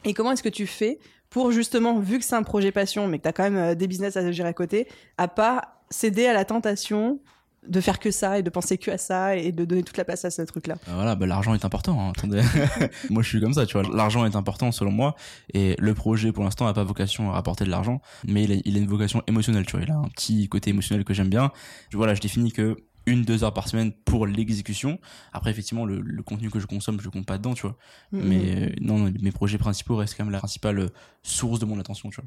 [0.05, 3.17] Et comment est-ce que tu fais pour justement, vu que c'est un projet passion, mais
[3.17, 6.27] que tu as quand même euh, des business à gérer à côté, à pas céder
[6.27, 7.19] à la tentation
[7.67, 10.05] de faire que ça et de penser que à ça et de donner toute la
[10.05, 11.99] place à ce truc-là Euh, Voilà, bah, l'argent est important.
[11.99, 12.41] hein, Attendez,
[13.09, 13.87] moi je suis comme ça, tu vois.
[13.95, 15.15] L'argent est important selon moi,
[15.53, 18.55] et le projet pour l'instant n'a pas vocation à rapporter de l'argent, mais il a,
[18.65, 19.81] il a une vocation émotionnelle, tu vois.
[19.85, 21.51] Il a un petit côté émotionnel que j'aime bien.
[21.93, 24.97] Voilà, je définis que une deux heures par semaine pour l'exécution.
[25.31, 27.77] Après, effectivement, le, le contenu que je consomme, je compte pas dedans, tu vois.
[28.11, 28.21] Mhm.
[28.23, 30.89] Mais euh, non, non, mes projets principaux restent quand même la principale euh,
[31.21, 32.25] source de mon attention, tu vois.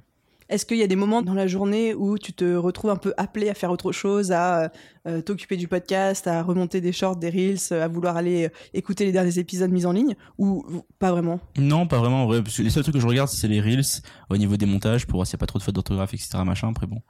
[0.49, 3.13] Est-ce qu'il y a des moments dans la journée où tu te retrouves un peu
[3.19, 4.73] appelé à faire autre chose, à
[5.07, 9.05] euh, t'occuper du podcast, à remonter des shorts, des reels, à vouloir aller euh, écouter
[9.05, 10.65] les derniers épisodes mis en ligne Ou
[10.99, 11.39] pas vraiment?
[11.59, 13.61] Non, pas vraiment, en vrai, parce que les seuls trucs que je regarde, c'est les
[13.61, 13.85] reels
[14.31, 16.39] au niveau des montages pour voir s'il n'y a pas trop de fautes d'orthographe, etc.
[16.47, 16.69] Machin.
[16.71, 17.03] Après, bon,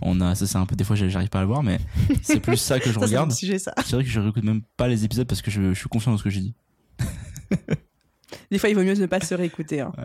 [0.00, 1.78] on a, ça c'est un peu, des fois, j'arrive pas à le voir, mais
[2.22, 3.30] c'est plus ça que je Ça, regarde.
[3.30, 3.46] C'est
[3.92, 6.18] vrai que je réécoute même pas les épisodes parce que je, je suis confiant dans
[6.18, 6.54] ce que j'ai dit.
[8.50, 9.80] Des fois, il vaut mieux ne pas se réécouter.
[9.80, 9.92] hein.
[9.98, 10.04] Ouais.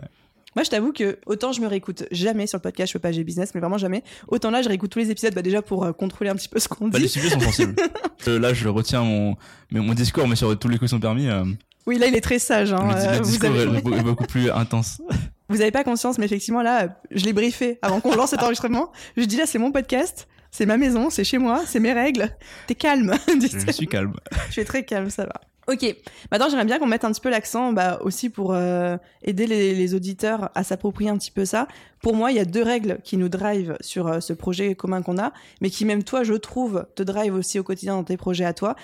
[0.54, 3.12] Moi, je t'avoue que autant je me réécoute jamais sur le podcast, je fais pas
[3.12, 4.02] G Business, mais vraiment jamais.
[4.28, 6.58] Autant là, je réécoute tous les épisodes, bah, déjà pour euh, contrôler un petit peu
[6.58, 7.10] ce qu'on Bah, les dit.
[7.10, 7.74] sujets sont sensibles.
[8.28, 9.34] Euh, là, je retiens mon,
[9.72, 11.26] mais mon discours, mais sur tous les coups sont permis.
[11.28, 11.42] euh,
[11.88, 12.72] Oui, là, il est très sage.
[12.72, 12.94] Hein.
[13.18, 13.62] le, discours avez...
[13.78, 15.02] est, beaucoup- plus intense.
[15.48, 18.92] vous avez pas conscience, mais effectivement, là, je l'ai briefé avant qu'on lance cet enregistrement.
[19.16, 22.28] Je dis là, c'est mon podcast, c'est ma maison, c'est chez moi, c'est mes règles.
[22.68, 23.12] T'es calme.
[23.66, 24.14] Je suis calme.
[24.46, 25.40] Je suis très calme, ça va.
[25.68, 25.86] Ok,
[26.32, 29.74] maintenant j'aimerais bien qu'on mette un petit peu l'accent bah, aussi pour euh, aider les,
[29.76, 31.68] les auditeurs à s'approprier un petit peu ça.
[32.00, 35.02] Pour moi, il y a deux règles qui nous drivent sur euh, ce projet commun
[35.02, 38.16] qu'on a, mais qui même toi, je trouve, te drive aussi au quotidien dans tes
[38.16, 38.74] projets à toi,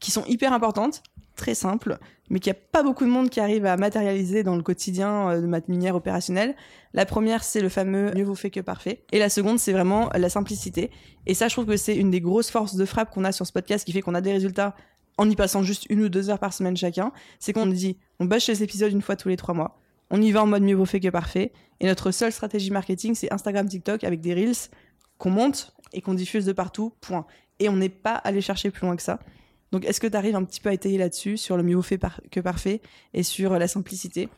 [0.00, 1.02] qui sont hyper importantes,
[1.34, 1.96] très simples,
[2.28, 5.30] mais qu'il n'y a pas beaucoup de monde qui arrive à matérialiser dans le quotidien
[5.30, 6.54] euh, de manière opérationnelle.
[6.92, 9.04] La première, c'est le fameux mieux vaut fait que parfait.
[9.12, 10.90] Et la seconde, c'est vraiment la simplicité.
[11.26, 13.46] Et ça, je trouve que c'est une des grosses forces de frappe qu'on a sur
[13.46, 14.74] ce podcast qui fait qu'on a des résultats
[15.22, 17.12] en y passant juste une ou deux heures par semaine chacun.
[17.38, 19.78] C'est qu'on dit, on bâche les épisodes une fois tous les trois mois.
[20.10, 21.52] On y va en mode mieux vaut fait que parfait.
[21.80, 24.68] Et notre seule stratégie marketing, c'est Instagram, TikTok avec des reels
[25.18, 27.24] qu'on monte et qu'on diffuse de partout, point.
[27.60, 29.20] Et on n'est pas allé chercher plus loin que ça.
[29.70, 31.98] Donc, est-ce que tu arrives un petit peu à étayer là-dessus, sur le mieux fait
[31.98, 32.82] par- que parfait
[33.14, 34.28] et sur la simplicité?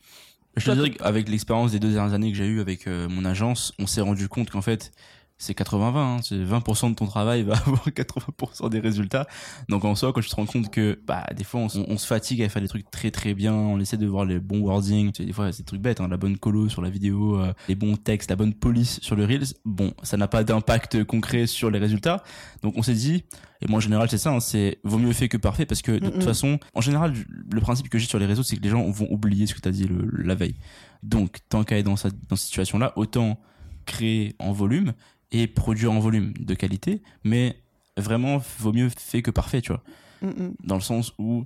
[0.57, 3.25] Je te dirais qu'avec l'expérience des deux dernières années que j'ai eu avec euh, mon
[3.25, 4.93] agence, on s'est rendu compte qu'en fait,
[5.37, 5.97] c'est 80-20.
[5.97, 9.27] Hein, c'est 20% de ton travail va avoir 80% des résultats.
[9.69, 11.69] Donc en soi, quand tu te rends compte que bah des fois on,
[11.99, 14.61] se fatigue à faire des trucs très très bien, on essaie de voir les bons
[14.61, 16.91] wordings, tu sais, des fois c'est des trucs bêtes, hein, la bonne colo sur la
[16.91, 19.45] vidéo, euh, les bons textes, la bonne police sur le reels.
[19.65, 22.23] Bon, ça n'a pas d'impact concret sur les résultats.
[22.63, 23.25] Donc on s'est dit,
[23.61, 25.93] et moi en général c'est ça, hein, c'est vaut mieux fait que parfait parce que
[25.93, 27.13] de toute façon, en général,
[27.51, 29.61] le principe que j'ai sur les réseaux, c'est que les gens vont oublier ce que
[29.61, 30.57] tu as dit le- la veille.
[31.03, 33.39] Donc, tant qu'à être dans, cette- dans cette situation-là, autant
[33.87, 34.93] créer en volume
[35.35, 37.57] et produire en volume de qualité, mais
[37.97, 39.83] vraiment, vaut mieux fait que parfait, tu vois.
[40.23, 40.55] Mm, mm.
[40.63, 41.45] Dans le sens où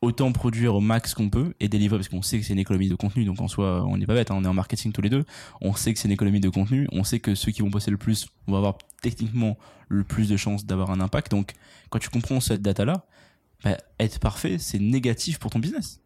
[0.00, 2.88] autant produire au max qu'on peut et délivrer, parce qu'on sait que c'est une économie
[2.88, 5.02] de contenu, donc en soi, on n'est pas bête, hein, on est en marketing tous
[5.02, 5.24] les deux,
[5.60, 7.92] on sait que c'est une économie de contenu, on sait que ceux qui vont bosser
[7.92, 9.56] le plus vont avoir techniquement
[9.88, 11.52] le plus de chances d'avoir un impact, donc
[11.90, 13.06] quand tu comprends cette data-là,
[13.62, 16.00] bah, être parfait, c'est négatif pour ton business.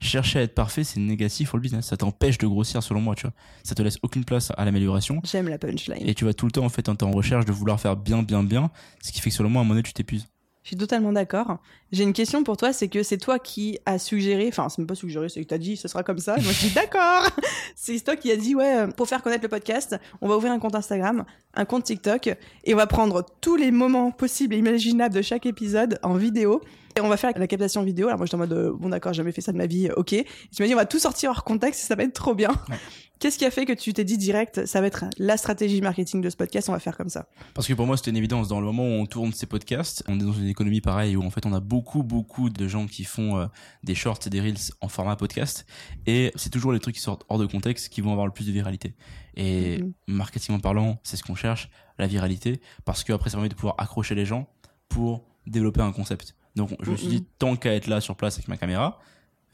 [0.00, 1.86] Chercher à être parfait, c'est négatif pour le business.
[1.86, 3.32] Ça t'empêche de grossir, selon moi, tu vois.
[3.62, 5.20] Ça te laisse aucune place à l'amélioration.
[5.24, 6.06] J'aime la punchline.
[6.06, 8.42] Et tu vas tout le temps, en fait, en recherche de vouloir faire bien, bien,
[8.42, 8.70] bien.
[9.02, 10.26] Ce qui fait que, selon moi, à un moment donné, tu t'épuises.
[10.64, 11.58] Je suis totalement d'accord.
[11.92, 14.86] J'ai une question pour toi, c'est que c'est toi qui as suggéré, enfin c'est même
[14.86, 16.38] pas suggéré, c'est que t'as dit ce sera comme ça.
[16.38, 17.28] Et moi je dis d'accord.
[17.76, 20.52] c'est toi qui as dit ouais, euh, pour faire connaître le podcast, on va ouvrir
[20.52, 22.28] un compte Instagram, un compte TikTok,
[22.64, 26.62] et on va prendre tous les moments possibles et imaginables de chaque épisode en vidéo.
[26.96, 28.06] Et on va faire la captation vidéo.
[28.06, 29.88] Alors moi j'étais en mode euh, bon d'accord, j'ai jamais fait ça de ma vie,
[29.88, 30.14] euh, ok.
[30.14, 32.52] Et tu m'as dit on va tout sortir hors contexte, ça va être trop bien.
[32.70, 32.76] Ouais.
[33.24, 36.20] Qu'est-ce qui a fait que tu t'es dit direct, ça va être la stratégie marketing
[36.20, 37.26] de ce podcast, on va faire comme ça?
[37.54, 38.48] Parce que pour moi, c'était une évidence.
[38.48, 41.22] Dans le moment où on tourne ces podcasts, on est dans une économie pareille où
[41.22, 43.46] en fait on a beaucoup, beaucoup de gens qui font euh,
[43.82, 45.64] des shorts et des reels en format podcast.
[46.04, 48.46] Et c'est toujours les trucs qui sortent hors de contexte qui vont avoir le plus
[48.46, 48.94] de viralité.
[49.38, 49.92] Et Mhm.
[50.06, 52.60] marketing en parlant, c'est ce qu'on cherche, la viralité.
[52.84, 54.50] Parce que après, ça permet de pouvoir accrocher les gens
[54.90, 56.36] pour développer un concept.
[56.56, 59.00] Donc je me suis dit, tant qu'à être là sur place avec ma caméra,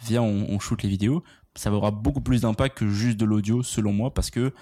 [0.02, 1.22] viens, on, on shoot les vidéos.
[1.56, 4.52] Ça aura beaucoup plus d'impact que juste de l'audio, selon moi, parce que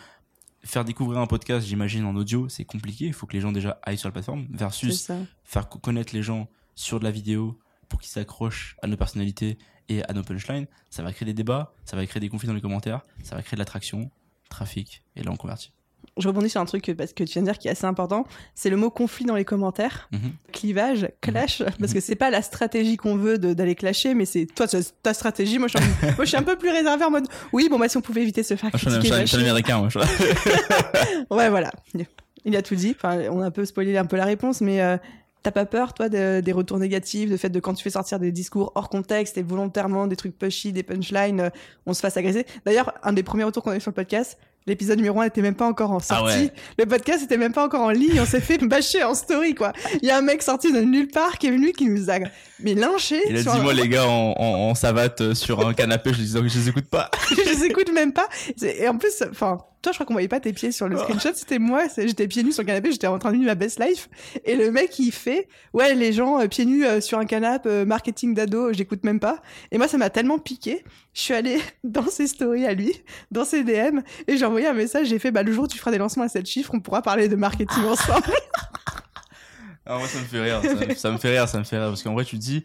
[0.65, 3.07] faire découvrir un podcast, j'imagine, en audio, c'est compliqué.
[3.07, 5.03] Il faut que les gens déjà aillent sur la plateforme, versus
[5.45, 9.59] faire co- connaître les gens sur de la vidéo pour qu'ils s'accrochent à nos personnalités
[9.89, 12.55] et à nos punchlines, ça va créer des débats, ça va créer des conflits dans
[12.55, 14.11] les commentaires, ça va créer de l'attraction,
[14.51, 15.73] trafic, et là on convertit.
[16.19, 18.27] Je rebondis sur un truc parce que tu viens de dire qui est assez important,
[18.55, 20.19] c'est le mot conflit dans les commentaires, Mhm.
[20.53, 24.67] clivage, clash, parce que c'est pas la stratégie qu'on veut d'aller clasher, mais c'est toi
[25.03, 25.59] ta stratégie.
[25.59, 27.79] Moi je, suis un, moi, je suis un peu plus réservé en mode oui bon
[27.79, 29.41] bah si on pouvait éviter de se faire je suis un- critiquer, je suis un
[29.41, 29.49] lâcher.
[29.49, 29.89] américain, moi.
[29.89, 29.99] je-
[31.35, 31.71] Ouais voilà,
[32.45, 32.95] il a tout dit.
[32.97, 34.97] Enfin on a un peu spoilé un peu la réponse, mais euh,
[35.45, 38.19] T'as pas peur, toi, de- des retours négatifs, de fait de quand tu fais sortir
[38.19, 41.51] des discours hors contexte et volontairement des trucs pushy, des punchlines, euh,
[41.87, 42.45] on se fasse agresser?
[42.67, 44.37] D'ailleurs, un des premiers retours qu'on a eu sur le podcast,
[44.69, 46.23] l'épisode numéro 1 était même pas encore en sortie.
[46.35, 46.53] Ah ouais.
[46.79, 49.73] Le podcast était même pas encore en ligne, on s'est fait bâcher en story, quoi.
[50.03, 52.19] Il y a un mec sorti de nulle part qui est venu qui nous a
[52.61, 53.21] mais lynché.
[53.29, 56.11] Il a dit, un- moi, les gars, en, en, en savate euh, sur un canapé,
[56.13, 57.11] je disais que je les écoute pas.
[57.31, 58.29] je les écoute même pas.
[58.63, 61.03] Et en plus, enfin, toi, je crois qu'on voyait pas tes pieds sur le Oh.
[61.05, 61.31] screenshot.
[61.35, 61.83] C'était moi.
[61.97, 62.91] J'étais pieds nus sur le canapé.
[62.91, 64.09] J'étais en train de vivre ma best life.
[64.45, 67.85] Et le mec, il fait, ouais, les gens euh, pieds nus euh, sur un canapé,
[67.87, 69.41] marketing d'ado, j'écoute même pas.
[69.71, 70.83] Et moi, ça m'a tellement piqué.
[71.19, 72.93] Je suis allée dans ses stories à lui,
[73.33, 75.09] dans ses DM, et j'ai envoyé un message.
[75.09, 77.03] J'ai fait, bah, le jour où tu feras des lancements à 7 chiffres, on pourra
[77.03, 78.33] parler de marketing ensemble.
[79.85, 80.61] Ah, moi, ça me fait rire.
[80.63, 81.89] Ça, me- ça me fait rire, ça me fait rire.
[81.89, 82.63] Parce qu'en vrai, tu te dis,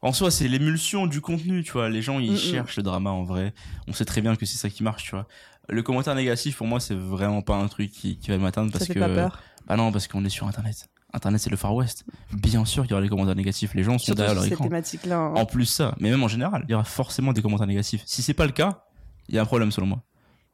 [0.00, 1.90] en soi, c'est l'émulsion du contenu, tu vois.
[1.90, 2.38] Les gens, ils Mm, mm.
[2.38, 3.52] cherchent le drama en vrai.
[3.88, 5.26] On sait très bien que c'est ça qui marche, tu vois.
[5.68, 8.78] Le commentaire négatif, pour moi, c'est vraiment pas un truc qui, qui va m'atteindre ça
[8.78, 9.00] parce fait que.
[9.00, 9.42] pas peur.
[9.66, 10.88] Bah non, parce qu'on est sur Internet.
[11.14, 12.04] Internet, c'est le Far West.
[12.32, 13.72] Bien sûr qu'il y aura les commentaires négatifs.
[13.74, 14.64] Les gens sont Surtout derrière leur écran.
[14.64, 15.16] thématique-là.
[15.18, 15.34] hein.
[15.34, 18.02] En plus ça, mais même en général, il y aura forcément des commentaires négatifs.
[18.06, 18.84] Si c'est pas le cas,
[19.28, 20.02] il y a un problème selon moi.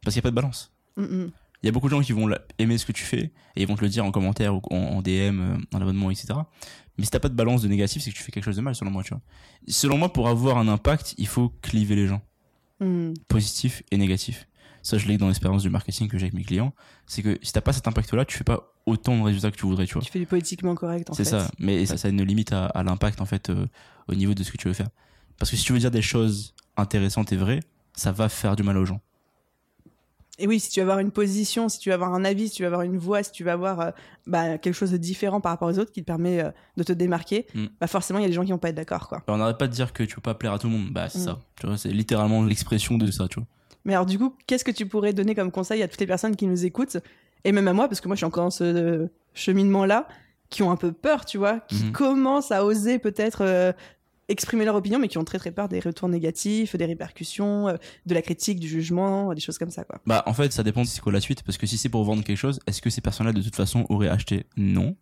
[0.04, 0.72] Parce qu'il n'y a pas de balance.
[0.96, 1.26] Mm.
[1.62, 3.66] Il y a beaucoup de gens qui vont aimer ce que tu fais et ils
[3.66, 5.08] vont te le dire en commentaire ou en, DM,
[5.40, 6.28] euh, en abonnement, etc.
[6.96, 8.62] Mais si t'as pas de balance de négatif, c'est que tu fais quelque chose de
[8.62, 9.20] mal, selon moi, tu vois.
[9.68, 12.22] Selon moi, pour avoir un impact, il faut cliver les gens,
[12.80, 13.12] Mm.
[13.28, 14.46] positif et négatif.
[14.82, 16.72] Ça, je l'ai dans l'expérience du marketing que j'ai avec mes clients.
[17.06, 19.66] C'est que si t'as pas cet impact-là, tu fais pas autant de résultats que tu
[19.66, 20.02] voudrais, tu vois.
[20.02, 21.24] Tu fais du politiquement correct, en fait.
[21.24, 23.66] C'est ça, mais ça, ça a une limite à, à l'impact en fait euh,
[24.08, 24.88] au niveau de ce que tu veux faire.
[25.38, 27.60] Parce que si tu veux dire des choses intéressantes et vraies,
[27.94, 29.00] ça va faire du mal aux gens.
[30.38, 32.54] Et oui, si tu veux avoir une position, si tu veux avoir un avis, si
[32.56, 33.90] tu veux avoir une voix, si tu veux avoir euh,
[34.26, 36.92] bah, quelque chose de différent par rapport aux autres qui te permet euh, de te
[36.94, 37.66] démarquer, Mm.
[37.78, 39.22] bah forcément, il y a des gens qui vont pas être d'accord, quoi.
[39.28, 40.90] On n'arrête pas de dire que tu peux pas plaire à tout le monde.
[40.92, 41.24] Bah c'est Mm.
[41.24, 41.38] ça.
[41.60, 43.46] Tu vois, c'est littéralement l'expression de ça, tu vois.
[43.84, 46.36] Mais alors, du coup, qu'est-ce que tu pourrais donner comme conseil à toutes les personnes
[46.36, 46.98] qui nous écoutent,
[47.44, 50.06] et même à moi, parce que moi, je suis encore dans ce euh, cheminement-là,
[50.50, 51.92] qui ont un peu peur, tu vois, qui Mhm.
[51.92, 53.72] commencent à oser peut-être euh,
[54.28, 57.76] exprimer leur opinion, mais qui ont très très peur des retours négatifs, des répercussions, euh,
[58.06, 60.00] de la critique, du jugement, des choses comme ça, quoi.
[60.06, 61.42] Bah en fait, ça dépend de c'est quoi la suite.
[61.44, 63.86] Parce que si c'est pour vendre quelque chose, est-ce que ces personnes-là de toute façon
[63.88, 64.46] auraient acheté?
[64.56, 64.96] Non.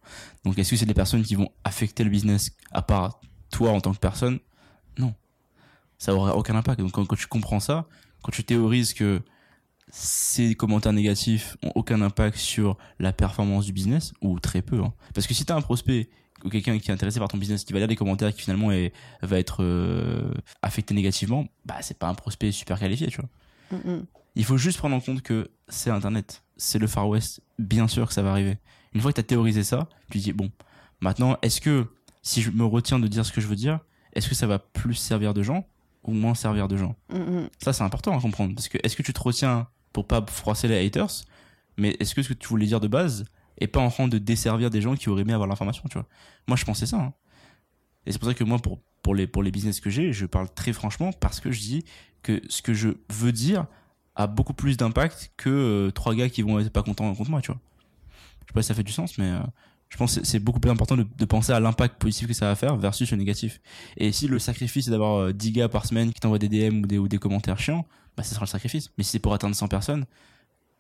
[0.45, 3.81] Donc est-ce que c'est des personnes qui vont affecter le business à part toi en
[3.81, 4.39] tant que personne?
[4.99, 5.15] Non.
[5.99, 6.81] Ça aurait aucun impact.
[6.81, 7.87] Donc quand, quand tu comprends ça,
[8.23, 9.23] quand tu théorises que
[9.91, 14.93] ces commentaires négatifs ont aucun impact sur la performance du business ou très peu hein.
[15.15, 16.11] parce que si tu as un prospect
[16.45, 18.71] ou quelqu'un qui est intéressé par ton business qui va lire des commentaires qui finalement
[18.71, 23.79] est, va être euh, affecté négativement bah c'est pas un prospect super qualifié tu vois.
[23.79, 24.05] Mm,
[24.37, 26.45] il faut juste prendre en compte que c'est internet.
[26.57, 27.43] C'est le far west.
[27.59, 28.59] Bien sûr que ça va arriver.
[28.95, 30.51] Une fois que tu as théorisé ça tu dis bon
[31.01, 31.87] maintenant est-ce que
[32.23, 33.81] si je me retiens de dire ce que je veux dire
[34.13, 35.67] est-ce que ça va plus servir de gens
[36.05, 37.49] ou moins servir de gens Mm, mm.
[37.59, 38.55] ça, c'est important à comprendre.
[38.55, 41.11] Parce que est-ce que tu te retiens pour pas froisser les haters
[41.77, 43.25] Mais est-ce que ce que tu voulais dire de base
[43.61, 46.07] est pas en train de desservir des gens qui auraient aimé avoir l'information, tu vois?
[46.47, 46.97] Moi, je pensais ça.
[46.99, 47.13] hein.
[48.07, 50.27] Et c'est pour ça que moi, pour, pour, les, pour les business que j'ai, je
[50.27, 51.85] parle très franchement parce que je dis
[52.23, 53.67] que ce que je veux dire
[54.15, 57.41] a beaucoup plus d'impact que euh, trois gars qui vont être pas contents contre moi,
[57.43, 57.61] tu vois.
[58.43, 59.41] Je sais pas si ça fait du sens, mais euh,
[59.89, 62.55] je pense que c'est- beaucoup plus important de, penser à l'impact positif que ça va
[62.55, 63.61] faire versus le négatif.
[63.97, 66.83] Et si le sacrifice c'est d'avoir euh, 10 gars par semaine qui t'envoient des DM
[66.83, 68.91] ou des, ou des commentaires chiants, bah ça sera le sacrifice.
[68.99, 70.05] Mais si c'est pour atteindre 100 personnes,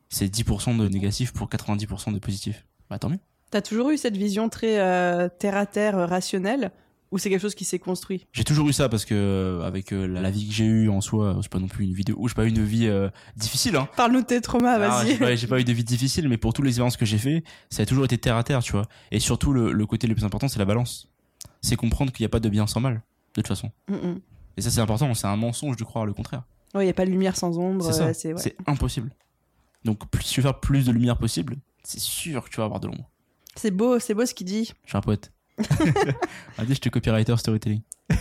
[0.09, 2.64] c'est 10% de négatif pour 90% de positif.
[2.90, 3.18] Bah tant mieux.
[3.51, 6.71] T'as toujours eu cette vision très euh, terre à terre, euh, rationnelle,
[7.11, 8.27] ou c'est quelque chose qui s'est construit?
[8.33, 10.88] J'ai toujours eu ça parce que euh, avec euh, la, la vie que j'ai eue
[10.90, 12.87] en soi, c'est pas non plus une vie de ou j'ai pas eu une vie
[12.87, 13.88] euh, difficile hein.
[13.97, 15.09] Parle-nous de tes traumas, Ah, vas-y.
[15.12, 17.18] j'ai pas, j'ai pas eu de vie difficile, mais pour toutes les expériences que j'ai
[17.18, 18.87] fait, ça a toujours été terre à terre, tu vois.
[19.11, 21.09] Et surtout, le, le côté le plus important, c'est la balance.
[21.62, 23.01] C'est comprendre qu'il n'y a pas de bien sans mal, de
[23.35, 23.71] toute façon.
[23.88, 24.21] Mm, mm.
[24.57, 25.12] Et ça, c'est important.
[25.14, 26.42] C'est un mensonge de croire le contraire.
[26.75, 27.85] Ouais, il y a pas de lumière sans ombre.
[27.87, 28.07] C'est ça.
[28.09, 28.57] euh, c'est ouais.
[28.66, 29.11] Impossible.
[29.85, 32.81] Donc, plus tu veux faire plus de lumière possible, c'est sûr que tu vas avoir
[32.81, 33.09] de l'ombre.
[33.57, 34.73] C'est beau, c'est beau ce qu'il dit.
[34.85, 35.33] Je suis un poète.
[36.59, 37.83] Vas-y, je te copywriter storytelling.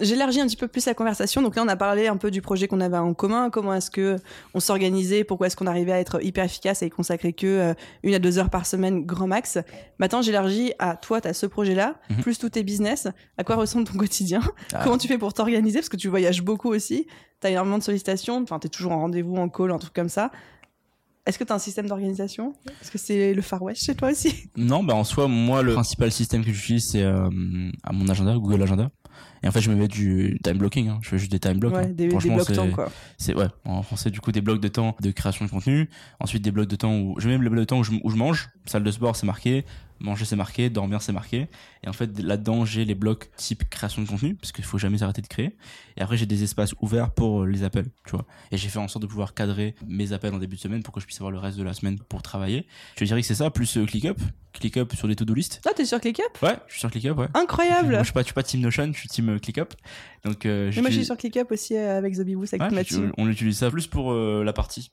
[0.00, 1.42] J'élargis un petit peu plus la conversation.
[1.42, 3.50] Donc là, on a parlé un peu du projet qu'on avait en commun.
[3.50, 4.16] Comment est-ce que
[4.54, 5.22] on s'organisait?
[5.22, 8.38] Pourquoi est-ce qu'on arrivait à être hyper efficace et consacrer que euh, une à deux
[8.38, 9.58] heures par semaine grand max?
[9.98, 12.16] Maintenant, j'élargis à toi, tu as ce projet-là, Mhm.
[12.22, 13.06] plus tous tes business.
[13.38, 14.40] À quoi ressemble ton quotidien?
[14.72, 14.80] Ah.
[14.82, 15.78] Comment tu fais pour t'organiser?
[15.80, 17.06] Parce que tu voyages beaucoup aussi.
[17.40, 18.42] Tu as énormément de sollicitations.
[18.42, 20.32] Enfin, tu es toujours en rendez-vous, en call, un truc comme ça.
[21.24, 22.52] Est-ce que tu as un système d'organisation?
[22.80, 24.50] Est-ce que c'est le Far West chez toi aussi?
[24.56, 27.28] Non, bah en soi, moi, le principal système que j'utilise, c'est euh,
[27.84, 28.90] à mon agenda, Google Agenda.
[29.42, 30.88] Et en fait, je me mets du time blocking.
[30.88, 30.98] Hein.
[31.02, 31.74] Je fais juste des time blocks.
[31.74, 31.90] Ouais, hein.
[31.90, 32.90] des, blocs temps, quoi.
[33.18, 35.88] C'est ouais, en français du coup des blocs de temps de création de contenu.
[36.20, 37.92] Ensuite des blocs de temps où je mets même les blocs de temps où je,
[38.02, 38.50] où je mange.
[38.66, 39.64] Salle de sport c'est marqué,
[39.98, 41.48] manger c'est marqué, dormir c'est marqué.
[41.84, 44.98] Et en fait là-dedans j'ai les blocs type création de contenu parce qu'il faut jamais
[44.98, 45.56] s'arrêter de créer.
[45.96, 48.26] Et après j'ai des espaces ouverts pour les appels, tu vois.
[48.50, 50.94] Et j'ai fait en sorte de pouvoir cadrer mes appels en début de semaine pour
[50.94, 52.66] que je puisse avoir le reste de la semaine pour travailler.
[52.98, 54.20] Je dirais que c'est ça plus euh, ClickUp,
[54.52, 55.60] ClickUp sur les to-do list.
[55.66, 56.42] Ah, t'es sur ClickUp?
[56.42, 57.28] Ouais, je suis sur ClickUp, ouais.
[57.34, 59.74] Incroyable Moi, je suis pas, je suis pas team Notion, je suis team euh, ClickUp.
[60.24, 62.72] Donc euh, Mais Moi, je suis sur ClickUp aussi euh, avec The Bee Boost, avec
[62.72, 64.90] Ouais, on utilise ça plus pour euh, la partie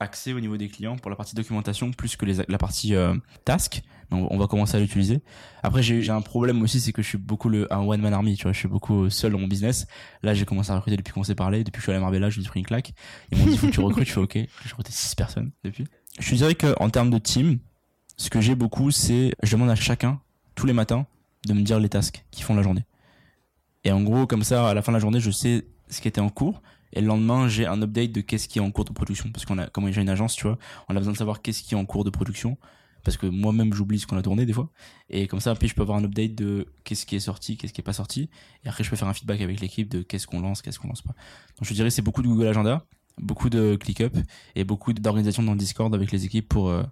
[0.00, 3.14] accès au niveau des clients, pour la partie documentation, plus que les, la partie euh,
[3.44, 3.82] task.
[4.10, 5.20] Donc, on va commencer à l'utiliser.
[5.62, 8.12] Après, j'ai j'ai un problème aussi, c'est que je suis beaucoup le, un one man
[8.12, 8.52] army, tu vois.
[8.52, 9.86] Je suis beaucoup seul dans mon business.
[10.22, 11.64] Là, j'ai commencé à recruter depuis qu'on s'est parlé.
[11.64, 12.92] Depuis que je suis allé à Marbella, je me suis pris une claque.
[13.32, 14.06] Ils m'ont dit, faut que tu recrutes.
[14.06, 14.34] Je fais OK.
[14.34, 15.86] J'ai recruté six personnes depuis.
[16.20, 17.58] Je dirais que en termes de team,
[18.16, 20.20] ce que j'ai beaucoup, c'est, je demande à chacun,
[20.54, 21.06] tous les matins,
[21.46, 22.84] de me dire les tasks qu'ils font la journée.
[23.86, 26.08] Et en gros, comme ça, à la fin de la journée, je sais ce qui
[26.08, 26.60] était en cours.
[26.92, 29.30] Et le lendemain, j'ai un update de qu'est-ce qui est en cours de production.
[29.30, 31.62] Parce qu'on a, comme j'ai une agence, tu vois, on a besoin de savoir qu'est-ce
[31.62, 32.58] qui est en cours de production.
[33.04, 34.70] Parce que moi-même, j'oublie ce qu'on a tourné des fois.
[35.08, 37.72] Et comme ça, puis je peux avoir un update de qu'est-ce qui est sorti, qu'est-ce
[37.72, 38.28] qui est pas sorti.
[38.64, 40.88] Et après, je peux faire un feedback avec l'équipe de qu'est-ce qu'on lance, qu'est-ce qu'on
[40.88, 41.14] lance pas.
[41.56, 42.84] Donc, je dirais, c'est beaucoup de Google Agenda,
[43.18, 44.16] beaucoup de ClickUp
[44.56, 46.82] et beaucoup d'organisation dans le Discord avec les équipes pour euh,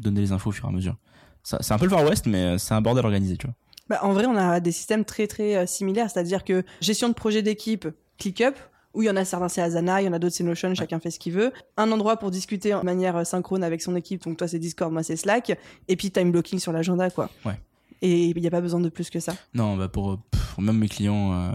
[0.00, 0.96] donner les infos au fur et à mesure.
[1.42, 3.54] C'est un peu le Far West, mais euh, c'est un bordel organisé, tu vois.
[3.92, 7.12] Bah, en vrai, on a des systèmes très très euh, similaires, c'est-à-dire que gestion de
[7.12, 8.54] projet d'équipe, ClickUp,
[8.94, 10.74] où il y en a certains c'est Asana, il y en a d'autres c'est Notion,
[10.74, 11.52] chacun fait ce qu'il veut.
[11.76, 14.90] Un endroit pour discuter en manière euh, synchrone avec son équipe, donc toi c'est Discord,
[14.90, 17.28] moi c'est Slack, et puis time blocking sur l'agenda quoi.
[17.44, 17.60] Ouais.
[18.00, 19.34] Et il n'y a pas besoin de plus que ça.
[19.52, 21.52] Non, bah pour, pff, même mes clients, euh,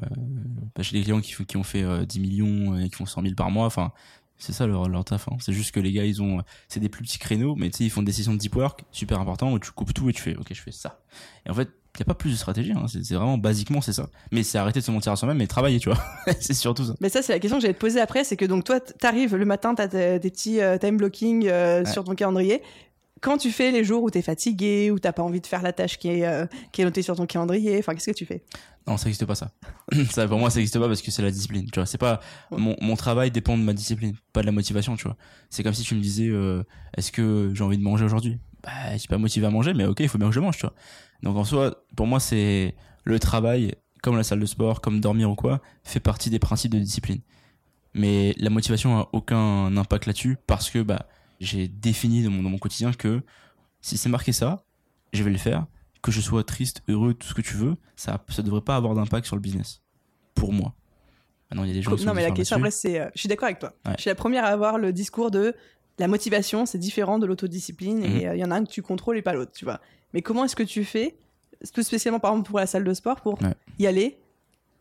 [0.76, 3.24] bah j'ai des clients qui, qui ont fait euh, 10 millions et qui font 100
[3.24, 3.66] 000 par mois.
[3.66, 3.92] Enfin,
[4.38, 5.28] c'est ça leur, leur taf.
[5.28, 5.38] hein.
[5.40, 7.84] C'est juste que les gars, ils ont, c'est des plus petits créneaux, mais tu sais,
[7.86, 10.22] ils font des sessions de deep work super important où tu coupes tout et tu
[10.22, 11.02] fais, ok, je fais ça.
[11.46, 12.72] Et en fait, il y a pas plus de stratégie.
[12.74, 12.86] Hein.
[12.88, 14.10] C'est vraiment basiquement c'est ça.
[14.32, 16.00] Mais c'est arrêter de se mentir à soi-même et travailler, tu vois.
[16.40, 16.94] c'est surtout ça.
[17.02, 19.36] Mais ça, c'est la question que j'allais te poser après, c'est que donc toi, t'arrives
[19.36, 21.92] le matin, t'as des petits euh, time blocking euh, Ouais.
[21.92, 22.62] sur ton calendrier.
[23.20, 25.74] Quand tu fais les jours où t'es fatigué, où t'as pas envie de faire la
[25.74, 28.44] tâche qui est, euh, qui est notée sur ton calendrier, enfin, qu'est-ce que tu fais?
[28.86, 29.50] Non, ça n'existe pas ça.
[30.12, 31.66] ça pour moi, ça n'existe pas parce que c'est la discipline.
[31.72, 32.20] Tu vois, c'est pas
[32.52, 34.96] mon, mon travail dépend de ma discipline, pas de la motivation.
[34.98, 35.18] Tu vois,
[35.50, 36.64] c'est comme si tu me disais, euh,
[36.96, 38.38] est-ce que j'ai envie de manger aujourd'hui?
[38.64, 40.58] Bah, je suis pas motivé à manger, mais ok, il faut bien que je mange.
[40.58, 40.74] Tu vois.
[41.24, 45.30] Donc en soi, pour moi, c'est le travail, comme la salle de sport, comme dormir
[45.32, 47.22] ou quoi, fait partie des principes de discipline.
[47.94, 51.08] Mais la motivation a aucun impact là-dessus parce que bah
[51.40, 53.22] j'ai défini dans mon, dans mon quotidien que
[53.82, 54.64] si c'est marqué ça,
[55.14, 55.66] je vais le faire
[56.04, 58.94] que je sois triste, heureux, tout ce que tu veux, ça ça devrait pas avoir
[58.94, 59.82] d'impact sur le business.
[60.36, 60.76] Pour moi.
[61.50, 63.00] Maintenant, il y a des gens qui sont Non, mais la question après, c'est.
[63.00, 63.74] euh, je suis d'accord avec toi.
[63.86, 63.94] Ouais.
[63.96, 65.56] Je suis la première à avoir le discours de
[65.98, 68.18] la motivation, c'est différent de l'autodiscipline Mhm.
[68.18, 69.80] et euh, il y en a un que tu contrôles et pas l'autre, tu vois.
[70.14, 71.16] Mais comment est-ce que tu fais,
[71.74, 73.54] tout spécialement par exemple pour la salle de sport, pour Ouais.
[73.80, 74.18] y aller,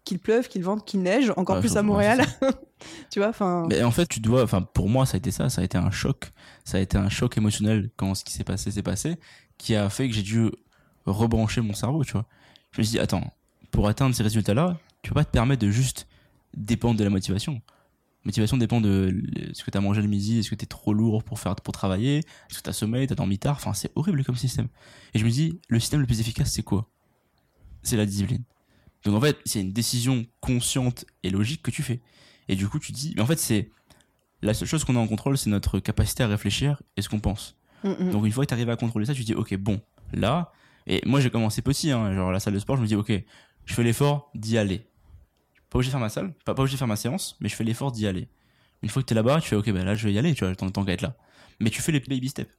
[0.04, 2.24] qu'il pleuve, qu'il vente, qu'il neige, encore Ouais, plus à Montréal,
[3.10, 3.66] tu vois, enfin.
[3.68, 5.76] Mais en fait, tu dois, enfin, pour moi, ça a été ça, ça a été
[5.78, 6.30] un choc.
[6.64, 9.16] Ça a été un choc émotionnel quand ce qui s'est passé s'est passé,
[9.58, 10.50] qui a fait que j'ai dû
[11.06, 12.26] rebrancher mon cerveau, tu vois.
[12.72, 13.32] Je me suis dit, attends,
[13.70, 16.06] pour atteindre ces résultats-là, tu peux pas te permettre de juste
[16.56, 17.60] dépendre de la motivation.
[18.26, 20.92] Motivation dépend de ce que tu as mangé le midi, est-ce que tu es trop
[20.92, 22.18] lourd pour faire pour travailler,
[22.50, 24.66] est-ce que tu as sommeil, tu as dormi tard, enfin c'est horrible comme système.
[25.14, 26.90] Et je me dis le système le plus efficace c'est quoi?
[27.84, 28.42] C'est la discipline.
[29.04, 32.00] Donc en fait, c'est une décision consciente et logique que tu fais.
[32.48, 33.70] Et du coup, tu dis mais en fait c'est
[34.42, 37.20] la seule chose qu'on a en contrôle, c'est notre capacité à réfléchir et ce qu'on
[37.20, 37.56] pense.
[37.84, 39.80] Donc une fois que tu arrives à contrôler ça, tu te dis ok bon
[40.12, 40.50] là
[40.88, 43.12] et moi j'ai commencé petit hein, genre la salle de sport, je me dis ok
[43.66, 44.84] je fais l'effort d'y aller.
[45.76, 47.54] Pas obligé de faire ma salle, pas, pas obligé de faire ma séance, mais je
[47.54, 48.28] fais l'effort d'y aller.
[48.82, 50.44] Une fois que t'es là-bas, tu fais ok bah là je vais y aller, tu
[50.44, 51.16] vois, tant, tant qu'à être là.
[51.60, 52.50] Mais tu fais les baby steps,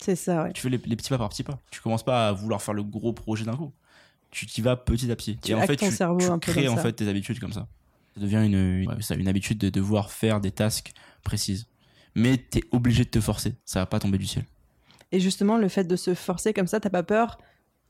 [0.00, 0.52] C'est ça, ouais.
[0.52, 1.58] tu fais les, les petits pas par petits pas.
[1.70, 3.72] Tu commences pas à vouloir faire le gros projet d'un coup.
[4.30, 5.36] Tu t'y vas petit à petit.
[5.38, 6.82] Tu et en fait ton tu, cerveau tu un peu crées en ça.
[6.82, 7.66] fait tes habitudes comme ça.
[8.14, 10.92] Ça devient une, une, ouais, ça, une habitude de devoir faire des tasks
[11.24, 11.66] précises.
[12.14, 14.44] Mais t'es obligé de te forcer, ça va pas tomber du ciel.
[15.12, 17.38] Et justement, le fait de se forcer comme ça, t'as pas peur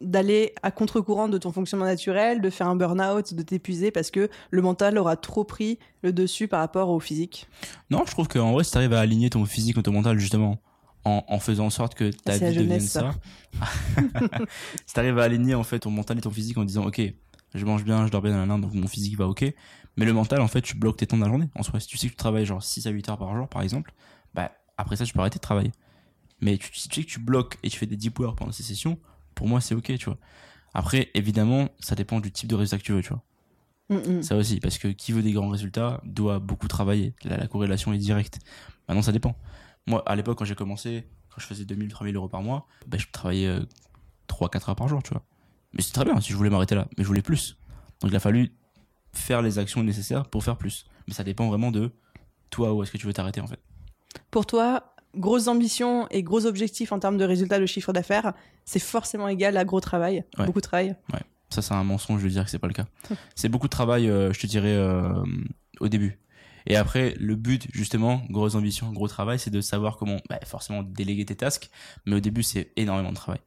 [0.00, 4.30] d'aller à contre-courant de ton fonctionnement naturel, de faire un burn-out, de t'épuiser parce que
[4.50, 7.46] le mental aura trop pris le dessus par rapport au physique?
[7.90, 10.58] Non, je trouve qu'en vrai, si t'arrives à aligner ton physique et ton mental, justement,
[11.04, 13.12] en, en faisant en sorte que ta C'est la vie devienne jeunesse, ça,
[14.86, 17.00] si t'arrives à aligner, en fait, ton mental et ton physique en disant, ok,
[17.54, 19.52] je mange bien, je dors bien, donc mon physique va ok,
[19.96, 21.48] mais le mental, en fait, tu bloques tes temps de la journée.
[21.54, 23.48] En soi, si tu sais que tu travailles genre 6 à 8 heures par jour,
[23.48, 23.92] par exemple,
[24.35, 25.72] bah, après ça, tu peux arrêter de travailler.
[26.40, 28.52] Mais tu, si tu sais que tu bloques et tu fais des deep work pendant
[28.52, 28.98] ces sessions,
[29.40, 30.18] pour moi, c'est ok, tu vois.
[30.74, 33.22] Après, évidemment, ça dépend du type de résultat que tu veux, tu vois.
[33.88, 34.22] Mm, mm.
[34.22, 37.14] Ça aussi, parce que qui veut des grands résultats doit beaucoup travailler.
[37.24, 38.38] Là, la corrélation est directe.
[38.86, 39.34] Maintenant, ça dépend.
[39.86, 42.98] Moi, à l'époque, quand j'ai commencé, quand je faisais 2000, 3000 euros par mois, bah,
[42.98, 43.64] je travaillais euh,
[44.28, 45.22] 3-4 heures par jour, tu vois.
[45.72, 47.56] Mais c'est très bien si je voulais m'arrêter là, mais je voulais plus.
[48.02, 48.52] Donc il a fallu
[49.14, 50.84] faire les actions nécessaires pour faire plus.
[51.08, 51.92] Mais ça dépend vraiment de
[52.50, 53.60] toi où est-ce que tu veux t'arrêter en fait.
[54.30, 58.33] Pour toi, grosses ambitions et gros objectifs en termes de résultats de chiffre d'affaires,
[58.65, 60.46] c'est forcément égal à gros travail, Ouais.
[60.46, 60.94] beaucoup de travail.
[61.13, 61.21] Ouais.
[61.50, 62.87] Ça, c'est un mensonge de dire que c'est pas le cas.
[63.35, 65.13] C'est beaucoup de travail, euh, je te dirais, euh,
[65.81, 66.19] au début.
[66.67, 70.83] Et après, le but, justement, grosse ambition, gros travail, c'est de savoir comment, bah, forcément,
[70.83, 71.71] déléguer tes tasks.
[72.06, 73.40] Mais au début, c'est énormément de travail.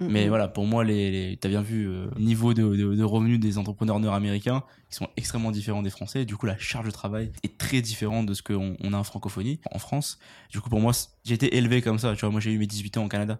[0.00, 0.28] Mais Mhm.
[0.28, 3.38] voilà, pour moi, les, les t'as bien vu, euh, le niveau de, de, de revenus
[3.38, 6.24] des entrepreneurs nord-américains, qui sont extrêmement différents des Français.
[6.24, 9.04] Du coup, la charge de travail est très différente de ce qu'on on a en
[9.04, 10.18] francophonie, en France.
[10.50, 10.92] Du coup, pour moi,
[11.24, 12.14] j'ai été élevé comme ça.
[12.14, 13.38] Tu vois, moi, j'ai eu mes 18 ans au Canada.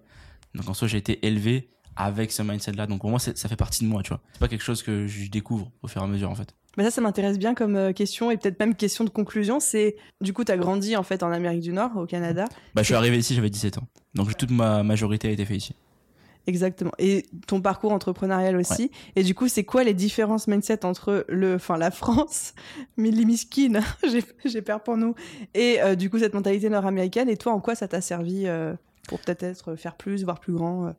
[0.54, 2.86] Donc, en soi, j'ai été élevé avec ce mindset-là.
[2.86, 4.20] Donc, pour moi, ça fait partie de moi, tu vois.
[4.34, 6.54] C'est pas quelque chose que je découvre au fur et à mesure, en fait.
[6.76, 9.58] Mais ça, ça m'intéresse bien comme euh, question et peut-être même question de conclusion.
[9.58, 12.44] C'est du coup, tu as grandi en fait en Amérique du Nord, au Canada.
[12.74, 13.88] Bah, je suis arrivé ici, j'avais 17 ans.
[14.14, 15.74] Donc, toute ma majorité a été fait ici.
[16.50, 16.90] Exactement.
[16.98, 18.90] Et ton parcours entrepreneurial aussi.
[19.14, 22.54] Et du coup, c'est quoi les différences mindset entre le, enfin, la France,
[22.96, 23.80] miskines,
[24.44, 25.14] j'ai, peur pour nous,
[25.54, 27.28] et euh, du coup, cette mentalité nord-américaine.
[27.28, 28.74] Et toi, en quoi ça t'a servi euh,
[29.06, 30.92] pour peut-être faire plus, voir plus grand euh?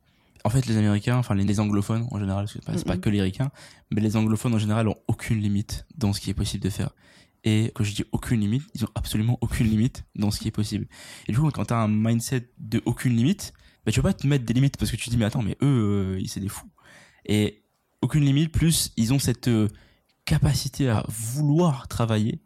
[0.45, 3.01] En fait, les Américains, enfin les, les anglophones en général, c'est pas, c'est pas Mhm.
[3.01, 3.51] que les Ricains,
[3.91, 6.91] mais les anglophones en général ont aucune limite dans ce qui est possible de faire.
[7.43, 10.51] Et quand je dis aucune limite, ils ont absolument aucune limite dans ce qui est
[10.51, 10.87] possible.
[11.27, 13.53] Et du coup, quand t'as un mindset de aucune limite,
[13.86, 15.41] bah, tu vas pas te mettre des limites parce que tu te dis, mais attends,
[15.41, 16.69] mais eux, euh, ils c'est des fous.
[17.25, 17.63] Et
[18.01, 19.67] aucune limite, plus ils ont cette euh,
[20.25, 22.41] capacité à vouloir travailler.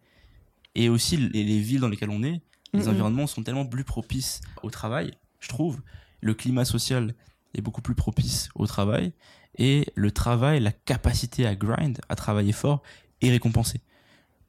[0.75, 2.41] Et aussi, les, les villes dans lesquelles on est,
[2.73, 5.81] les environnements sont tellement plus propices au travail, je trouve.
[6.19, 7.13] Le climat social
[7.53, 9.13] est beaucoup plus propice au travail.
[9.57, 12.83] Et le travail, la capacité à grind, à travailler fort,
[13.21, 13.79] est récompensée.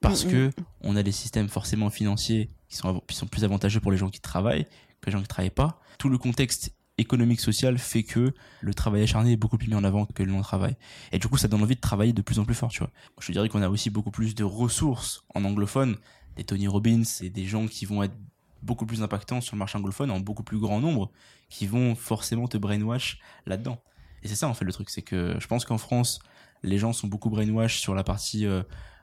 [0.00, 0.30] Parce Mhm.
[0.32, 3.98] que on a des systèmes forcément financiers qui sont, qui sont plus avantageux pour les
[3.98, 4.64] gens qui travaillent
[5.00, 5.80] que les gens qui travaillent pas.
[5.98, 9.84] Tout le contexte économique social fait que le travail acharné est beaucoup plus mis en
[9.84, 10.76] avant que le non-travail.
[11.12, 12.90] Et du coup, ça donne envie de travailler de plus en plus fort, tu vois.
[13.20, 15.96] Je dirais qu'on a aussi beaucoup plus de ressources en anglophone,
[16.36, 18.16] des Tony Robbins et des gens qui vont être
[18.62, 21.10] beaucoup plus impactants sur le marché anglophone en beaucoup plus grand nombre,
[21.50, 23.80] qui vont forcément te brainwash là-dedans.
[24.22, 26.18] Et c'est ça en fait le truc, c'est que je pense qu'en France,
[26.62, 28.62] les gens sont beaucoup brainwash sur la partie euh,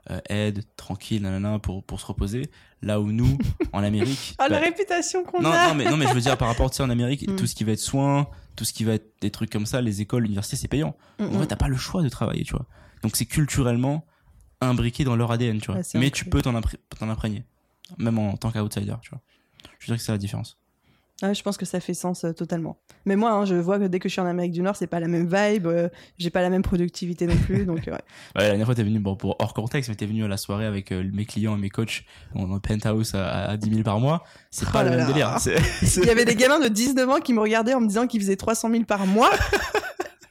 [0.10, 2.50] euh, aide, tranquille, nanana, pour, pour se reposer.
[2.82, 3.38] Là où nous,
[3.74, 4.36] en Amérique...
[4.38, 6.48] Ah, la bah, réputation qu'on non, a non, mais, non, mais je veux dire, par
[6.50, 7.36] rapport, tu sais, en Amérique, Mm.
[7.38, 9.82] tout ce qui va être soins, tout ce qui va être des trucs comme ça,
[9.82, 10.96] les écoles, l'université, c'est payant.
[11.20, 12.66] Mm, En fait, t'as pas le choix de travailler, tu vois.
[13.02, 14.06] Donc, c'est culturellement
[14.62, 15.82] imbriqué dans leur ADN, tu vois.
[15.96, 17.46] Mais tu peux t'en impré- t'en imprégner.
[17.98, 19.22] Même en tant qu'outsider, tu vois.
[19.80, 20.58] Je dirais que c'est la différence.
[21.22, 22.78] Ouais, je pense que ça fait sens euh, totalement.
[23.06, 24.88] Mais moi, hein, je vois que dès que je suis en Amérique du Nord, c'est
[24.88, 25.88] pas la même vibe, euh,
[26.18, 27.92] j'ai pas la même productivité non plus, donc ouais.
[27.92, 28.00] Ouais,
[28.36, 30.66] la dernière fois, t'es venu, bon, pour hors contexte, mais t'es venu à la soirée
[30.66, 32.04] avec euh, mes clients et mes coachs
[32.36, 34.24] dans un penthouse à, à 10 000 par mois.
[34.52, 35.36] C'est Oh pas là le même délire.
[35.40, 35.56] C'est-
[35.98, 38.20] Il y avait des gamins de 19 ans qui me regardaient en me disant qu'ils
[38.22, 39.30] faisaient 300 000 par mois.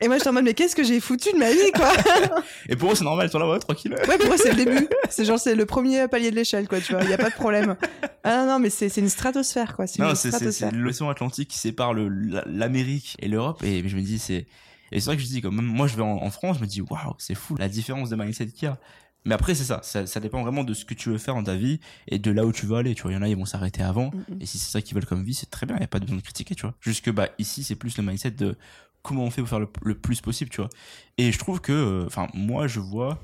[0.02, 1.92] Et moi, j'étais en mode, mais qu'est-ce que j'ai foutu de ma vie, quoi
[2.68, 3.94] Et pour eux, c'est normal, ils sont là, ouais, tranquille.
[4.08, 4.88] Ouais, pour moi, c'est le début.
[5.10, 7.02] C'est genre, c'est le premier palier de l'échelle, quoi, tu vois.
[7.04, 7.76] Il y a pas de problème.
[8.24, 9.84] Ah non, non, mais c'est c'est une stratosphère, quoi.
[9.98, 13.62] Non, c'est l'océan Atlantique qui sépare l'Amérique et l'Europe.
[13.62, 14.46] Et je me dis, c'est.
[14.90, 16.62] Et c'est vrai que je dis, comme même moi, je vais en, en France, je
[16.62, 18.78] me dis, waouh, c'est fou la différence de mindset qu'il y a.
[19.24, 20.06] Mais après, c'est ça, ça.
[20.06, 21.78] Ça dépend vraiment de ce que tu veux faire dans ta vie
[22.08, 22.94] et de là où tu veux aller.
[22.94, 24.06] Tu vois, il y en a, ils vont s'arrêter avant.
[24.06, 24.40] Mm.
[24.40, 25.76] Et si c'est ça qu'ils veulent comme vie, c'est très bien.
[25.76, 26.74] Il n'y a pas besoin de critiquer, tu vois.
[26.80, 28.56] Jusque, bah, ici, c'est plus le mindset de
[29.02, 30.70] comment on fait pour faire le, le plus possible, tu vois.
[31.18, 33.22] Et je trouve que, euh, enfin, moi, je vois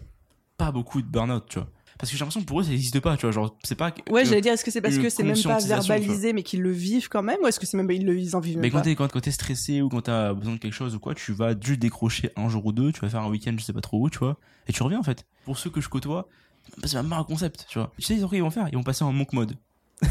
[0.56, 1.68] pas beaucoup de burn-out, tu vois.
[1.98, 3.32] Parce que j'ai l'impression que pour eux, ça n'existe pas, tu vois.
[3.32, 3.92] Genre, c'est pas.
[4.08, 6.70] Ouais, j'allais dire, est-ce que c'est parce que c'est même pas verbalisé, mais qu'ils le
[6.70, 8.70] vivent quand même, ou est-ce que c'est même, ils, le, ils en vivent même Mais
[8.70, 11.00] quand pas t'es, quand, quand t'es stressé ou quand t'as besoin de quelque chose ou
[11.00, 13.64] quoi, tu vas juste décrocher un jour ou deux, tu vas faire un week-end, je
[13.64, 14.36] sais pas trop où, tu vois,
[14.68, 15.26] et tu reviens en fait.
[15.44, 16.28] Pour ceux que je côtoie,
[16.76, 17.92] bah, c'est même pas un concept, tu vois.
[17.96, 19.56] Tu sais, ils, ils vont faire, ils vont passer en monk mode.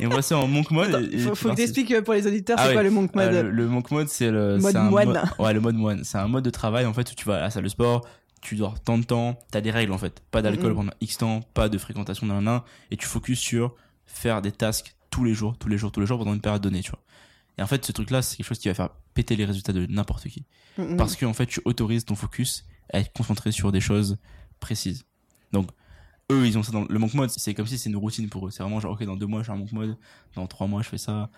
[0.00, 0.88] ils vont passer en monk mode.
[0.94, 2.74] Attends, et- et faut, que t'expliques euh, pour les auditeurs, Ah c'est ouais.
[2.74, 5.22] quoi le monk mode Euh, le, le monk mode, c'est le Mode un moine.
[5.38, 6.04] ouais, le mode moine.
[6.04, 8.06] C'est un mode de travail en fait où tu vas à la salle de sport,
[8.42, 10.20] tu dors tant de temps, t'as des règles en fait.
[10.30, 13.74] Pas d'alcool pendant X temps, pas de fréquentation d'un nain, et tu focuses sur
[14.06, 16.62] faire des tasks tous les jours, tous les jours, tous les jours pendant une période
[16.62, 17.00] donnée, tu vois.
[17.58, 19.86] Et en fait, ce truc-là, c'est quelque chose qui va faire péter les résultats de
[19.86, 20.44] n'importe qui.
[20.76, 20.96] Mm.
[20.96, 24.18] Parce que en fait, tu autorises ton focus à être concentré sur des choses
[24.60, 25.04] précises.
[25.52, 25.68] Donc,
[26.32, 27.30] eux, ils ont ça dans le monk mode.
[27.30, 28.50] C'est comme si c'est une routine pour eux.
[28.50, 29.96] C'est vraiment genre, ok, dans deux mois, je fais un monk mode.
[30.34, 31.30] Dans trois mois, je fais ça.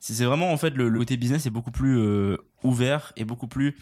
[0.00, 3.46] C'est vraiment, en fait, le, le côté business est beaucoup plus euh, ouvert et beaucoup
[3.46, 3.76] plus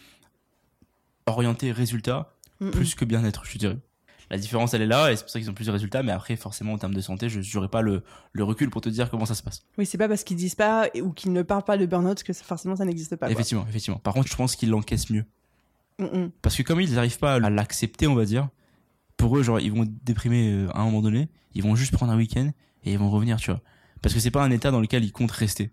[1.27, 2.71] orienté résultat, Mm, mm.
[2.73, 3.79] plus que bien-être, je dirais.
[4.31, 6.13] La différence, elle est là, et c'est pour ça qu'ils ont plus de résultats, mais
[6.13, 8.03] après, forcément, en termes de santé, je n'aurais pas le,
[8.33, 9.63] le recul pour te dire comment ça se passe.
[9.79, 12.33] Oui, c'est pas parce qu'ils disent pas ou qu'ils ne parlent pas de burn-out que
[12.35, 13.27] ça- forcément ça n'existe pas.
[13.27, 13.33] quoi.
[13.33, 13.99] effectivement, effectivement.
[13.99, 15.25] Par contre, je pense qu'ils l'encaissent mieux.
[15.99, 16.29] Mm.
[16.43, 18.49] Parce que comme ils n'arrivent pas à l'accepter, on va dire,
[19.21, 22.11] pour eux, genre, ils vont déprimer euh, à un moment donné, ils vont juste prendre
[22.11, 22.51] un week-end
[22.85, 23.61] et ils vont revenir, tu vois.
[24.01, 25.73] Parce que c'est pas un état dans lequel ils comptent rester.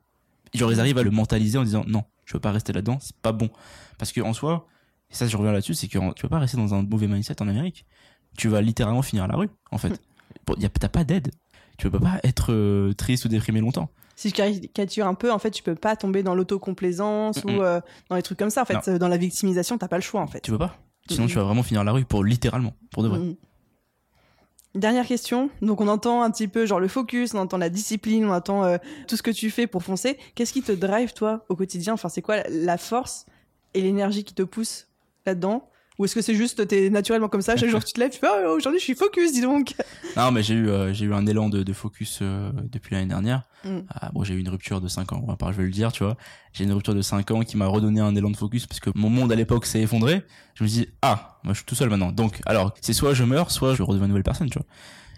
[0.53, 3.15] Genre, ils arrivent à le mentaliser en disant, non, je veux pas rester là-dedans, c'est
[3.15, 3.49] pas bon.
[3.97, 4.67] Parce que en soi,
[5.09, 7.41] et ça, je reviens là-dessus, c'est que tu peux pas rester dans un mauvais mindset
[7.41, 7.85] en Amérique.
[8.37, 9.99] tu vas littéralement finir à la rue, en fait.
[10.45, 11.31] Bon, T'as pas d'aide.
[11.77, 13.89] Tu peux pas être euh, triste ou déprimé longtemps.
[14.15, 17.81] Si je caricature un peu, en fait, tu peux pas tomber dans l'autocomplaisance ou euh,
[18.09, 18.61] dans les trucs comme ça.
[18.61, 20.41] En fait, dans la victimisation, t'as pas le choix, en fait.
[20.41, 20.77] Tu peux pas.
[21.09, 23.19] Sinon, tu vas vraiment finir la rue, pour littéralement, pour de vrai.
[23.19, 23.35] Mhm.
[24.75, 25.49] Dernière question.
[25.61, 28.63] Donc, on entend un petit peu genre le focus, on entend la discipline, on entend
[28.63, 28.77] euh,
[29.07, 30.17] tout ce que tu fais pour foncer.
[30.35, 31.93] Qu'est-ce qui te drive, toi, au quotidien?
[31.93, 33.25] Enfin, c'est quoi la force
[33.73, 34.87] et l'énergie qui te pousse
[35.25, 35.67] là-dedans?
[35.97, 38.19] Ou est-ce que c'est juste, t'es naturellement comme ça, chaque jour tu te lèves, tu
[38.19, 39.73] fais oh, aujourd'hui je suis focus, dis donc
[40.15, 43.07] Non, mais j'ai eu, euh, j'ai eu un élan de, de focus euh, depuis l'année
[43.07, 43.43] dernière.
[43.63, 43.79] Mm.
[43.89, 45.71] Ah, bon, j'ai eu une rupture de 5 ans, on va pas, je vais le
[45.71, 46.15] dire, tu vois.
[46.53, 48.91] J'ai une rupture de 5 ans qui m'a redonné un élan de focus parce que
[48.93, 50.21] mon monde à l'époque s'est effondré.
[50.53, 52.11] Je me dis, ah, moi je suis tout seul maintenant.
[52.11, 54.67] Donc, alors, c'est soit je meurs, soit je redeviens une nouvelle personne, tu vois.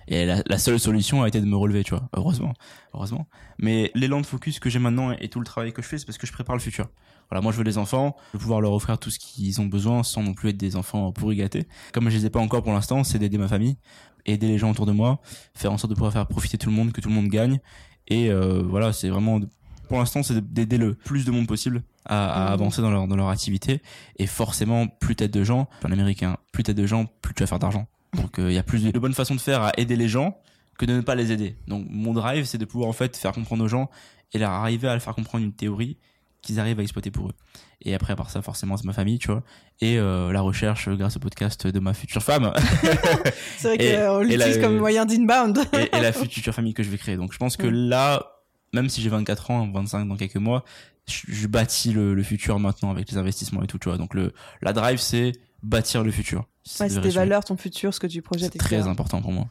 [0.07, 2.09] Et la, la seule solution a été de me relever, tu vois.
[2.15, 2.53] Heureusement,
[2.93, 3.27] heureusement.
[3.59, 6.05] Mais l'élan de focus que j'ai maintenant et tout le travail que je fais, c'est
[6.05, 6.87] parce que je prépare le futur.
[7.29, 9.65] Voilà, moi je veux des enfants, je veux pouvoir leur offrir tout ce qu'ils ont
[9.67, 11.67] besoin sans non plus être des enfants pourri gâtés.
[11.93, 13.77] Comme je les ai pas encore pour l'instant, c'est d'aider ma famille,
[14.25, 15.19] aider les gens autour de moi,
[15.53, 17.59] faire en sorte de pouvoir faire profiter tout le monde, que tout le monde gagne.
[18.07, 19.39] Et euh, voilà, c'est vraiment,
[19.87, 22.53] pour l'instant, c'est d'aider le plus de monde possible à, à Mhm.
[22.53, 23.81] avancer dans leur, dans leur activité.
[24.17, 27.47] Et forcément, plus t'aides de gens, en américain, plus t'aides de gens, plus tu vas
[27.47, 27.87] faire d'argent.
[28.15, 30.35] Donc il y a plus de, de bonnes façons de faire à aider les gens
[30.79, 31.55] que de ne pas les aider.
[31.67, 33.87] Donc mon drive, c'est de pouvoir en fait faire comprendre aux gens
[34.33, 35.97] et leur arriver à leur faire comprendre une théorie
[36.41, 37.33] qu'ils arrivent à exploiter pour eux.
[37.81, 39.43] Et après, à part ça, forcément, c'est ma famille, tu vois.
[39.81, 42.53] Et euh, la recherche euh, grâce au podcast de ma future femme
[43.57, 45.59] C'est vrai Et- qu'on et l'utilise comme moyen d'inbound.
[45.73, 47.15] et, et la future famille que je vais créer.
[47.17, 48.25] Donc je pense que là,
[48.73, 50.63] même si j'ai 24 ans, 25 dans quelques mois,
[51.07, 53.97] je, je bâtis le, le futur maintenant avec les investissements et tout, tu vois.
[53.97, 54.31] Donc le
[54.61, 55.31] la drive, c'est
[55.63, 56.45] bâtir le futur.
[56.63, 59.31] C'est Ouais, c'est tes valeurs, ton futur, ce que tu projettes, C'est très important pour
[59.31, 59.45] moi.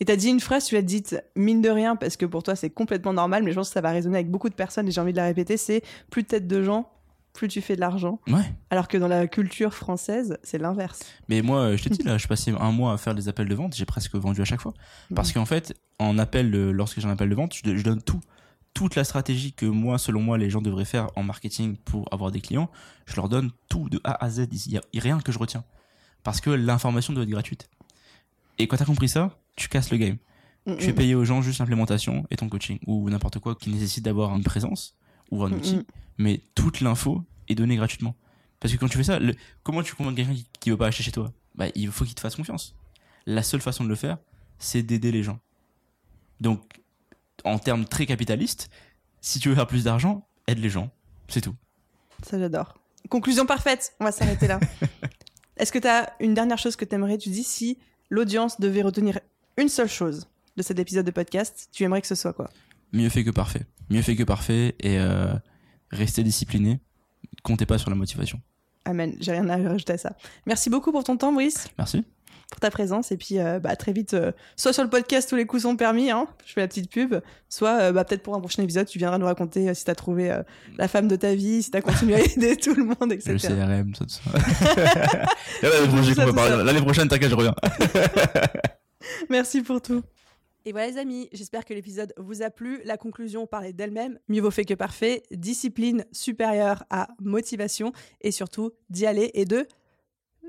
[0.00, 2.56] Et t'as dit une phrase, tu l'as dite mine de rien, parce que pour toi
[2.56, 4.90] c'est complètement normal, mais je pense que ça va résonner avec beaucoup de personnes et
[4.90, 6.90] j'ai envie de la répéter, c'est plus tête de gens,
[7.32, 8.20] plus tu fais de l'argent.
[8.28, 8.42] Ouais.
[8.70, 11.00] Alors que dans la culture française, c'est l'inverse.
[11.28, 13.48] Mais moi, euh, je te dis là, je passais un mois à faire des appels
[13.48, 14.74] de vente, j'ai presque vendu à chaque fois.
[15.14, 18.20] Parce qu'en fait, en appel, de- lorsque j'ai un appel de vente, je, donne tout.
[18.72, 22.32] Toute la stratégie que moi, selon moi, les gens devraient faire en marketing pour avoir
[22.32, 22.68] des clients,
[23.06, 24.48] je leur donne tout de A à Z.
[24.66, 25.62] Il y a rien que je retiens.
[26.24, 27.68] Parce que l'information doit être gratuite.
[28.58, 30.16] Et quand t'as compris ça, tu casses le game.
[30.66, 34.02] Tu fais payer aux gens juste l'implémentation et ton coaching ou n'importe quoi qui nécessite
[34.04, 34.96] d'avoir une présence
[35.30, 35.80] ou un outil.
[36.16, 38.14] Mais toute l'info est donnée gratuitement.
[38.60, 40.86] Parce que quand tu fais ça, le- comment tu convaincs quelqu'un qui, qui veut pas
[40.86, 41.32] acheter chez toi?
[41.54, 42.74] Bah, il faut qu'il te fasse confiance.
[43.26, 44.16] La seule façon de le faire,
[44.58, 45.38] c'est d'aider les gens.
[46.40, 46.80] Donc,
[47.44, 48.70] en termes très capitalistes,
[49.20, 50.90] si tu veux faire plus d'argent, aide les gens.
[51.28, 51.54] C'est tout.
[52.22, 52.78] Ça j'adore.
[53.10, 54.60] Conclusion parfaite, on va s'arrêter là.
[55.58, 57.78] Est-ce que t'as une dernière chose que t'aimerais, tu dis, si
[58.08, 59.20] l'audience devait retenir
[59.56, 60.26] une seule chose
[60.56, 62.50] de cet épisode de podcast, tu aimerais que ce soit quoi?
[62.92, 63.66] Mieux fait que parfait.
[63.90, 65.34] Mieux fait que parfait et euh,
[65.90, 66.80] restez discipliné.
[67.42, 68.40] Comptez pas sur la motivation.
[68.84, 70.12] Amen, j'ai rien à rajouter à ça.
[70.46, 72.04] Merci beaucoup pour ton temps, Brice, Merci.
[72.50, 75.36] pour ta présence, et puis euh, bah, très vite, euh, soit sur le podcast, tous
[75.36, 77.14] les coups sont permis, hein, je fais la petite pub,
[77.48, 80.38] soit euh, bah, peut-être pour un prochain épisode, tu viendras nous raconter si t'as trouvé
[80.76, 83.32] la femme de ta vie, si t'as continué à aider tout le monde, etc.
[83.32, 84.20] Le CRM, tout ça.
[86.62, 87.54] l'année prochaine, t'inquiète, je reviens.
[89.28, 90.02] Merci pour tout.
[90.66, 92.80] Et voilà les amis, j'espère que l'épisode vous a plu.
[92.84, 94.18] La conclusion parlait d'elle-même.
[94.28, 95.22] Mieux vaut fait que parfait.
[95.30, 97.92] Discipline supérieure à motivation
[98.22, 99.66] et surtout d'y aller et de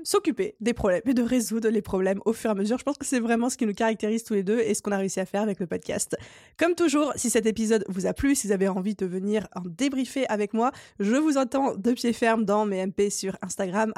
[0.06, 2.78] s'occuper des problèmes et de résoudre les problèmes au fur et à mesure.
[2.78, 4.92] Je pense que c'est vraiment ce qui nous caractérise tous les deux et ce qu'on
[4.92, 6.16] a réussi à faire avec le podcast.
[6.56, 9.62] Comme toujours, si cet épisode vous a plu, si vous avez envie de venir en
[9.64, 13.92] débriefer avec moi, je vous attends de pied ferme dans mes MP sur Instagram,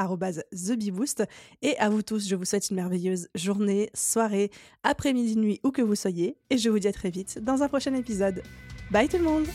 [0.50, 1.24] TheBeBoost.
[1.62, 4.50] Et à vous tous, je vous souhaite une merveilleuse journée, soirée,
[4.82, 6.36] après-midi, nuit, où que vous soyez.
[6.50, 8.42] Et je vous dis à très vite dans un prochain épisode.
[8.90, 9.46] Bye tout le monde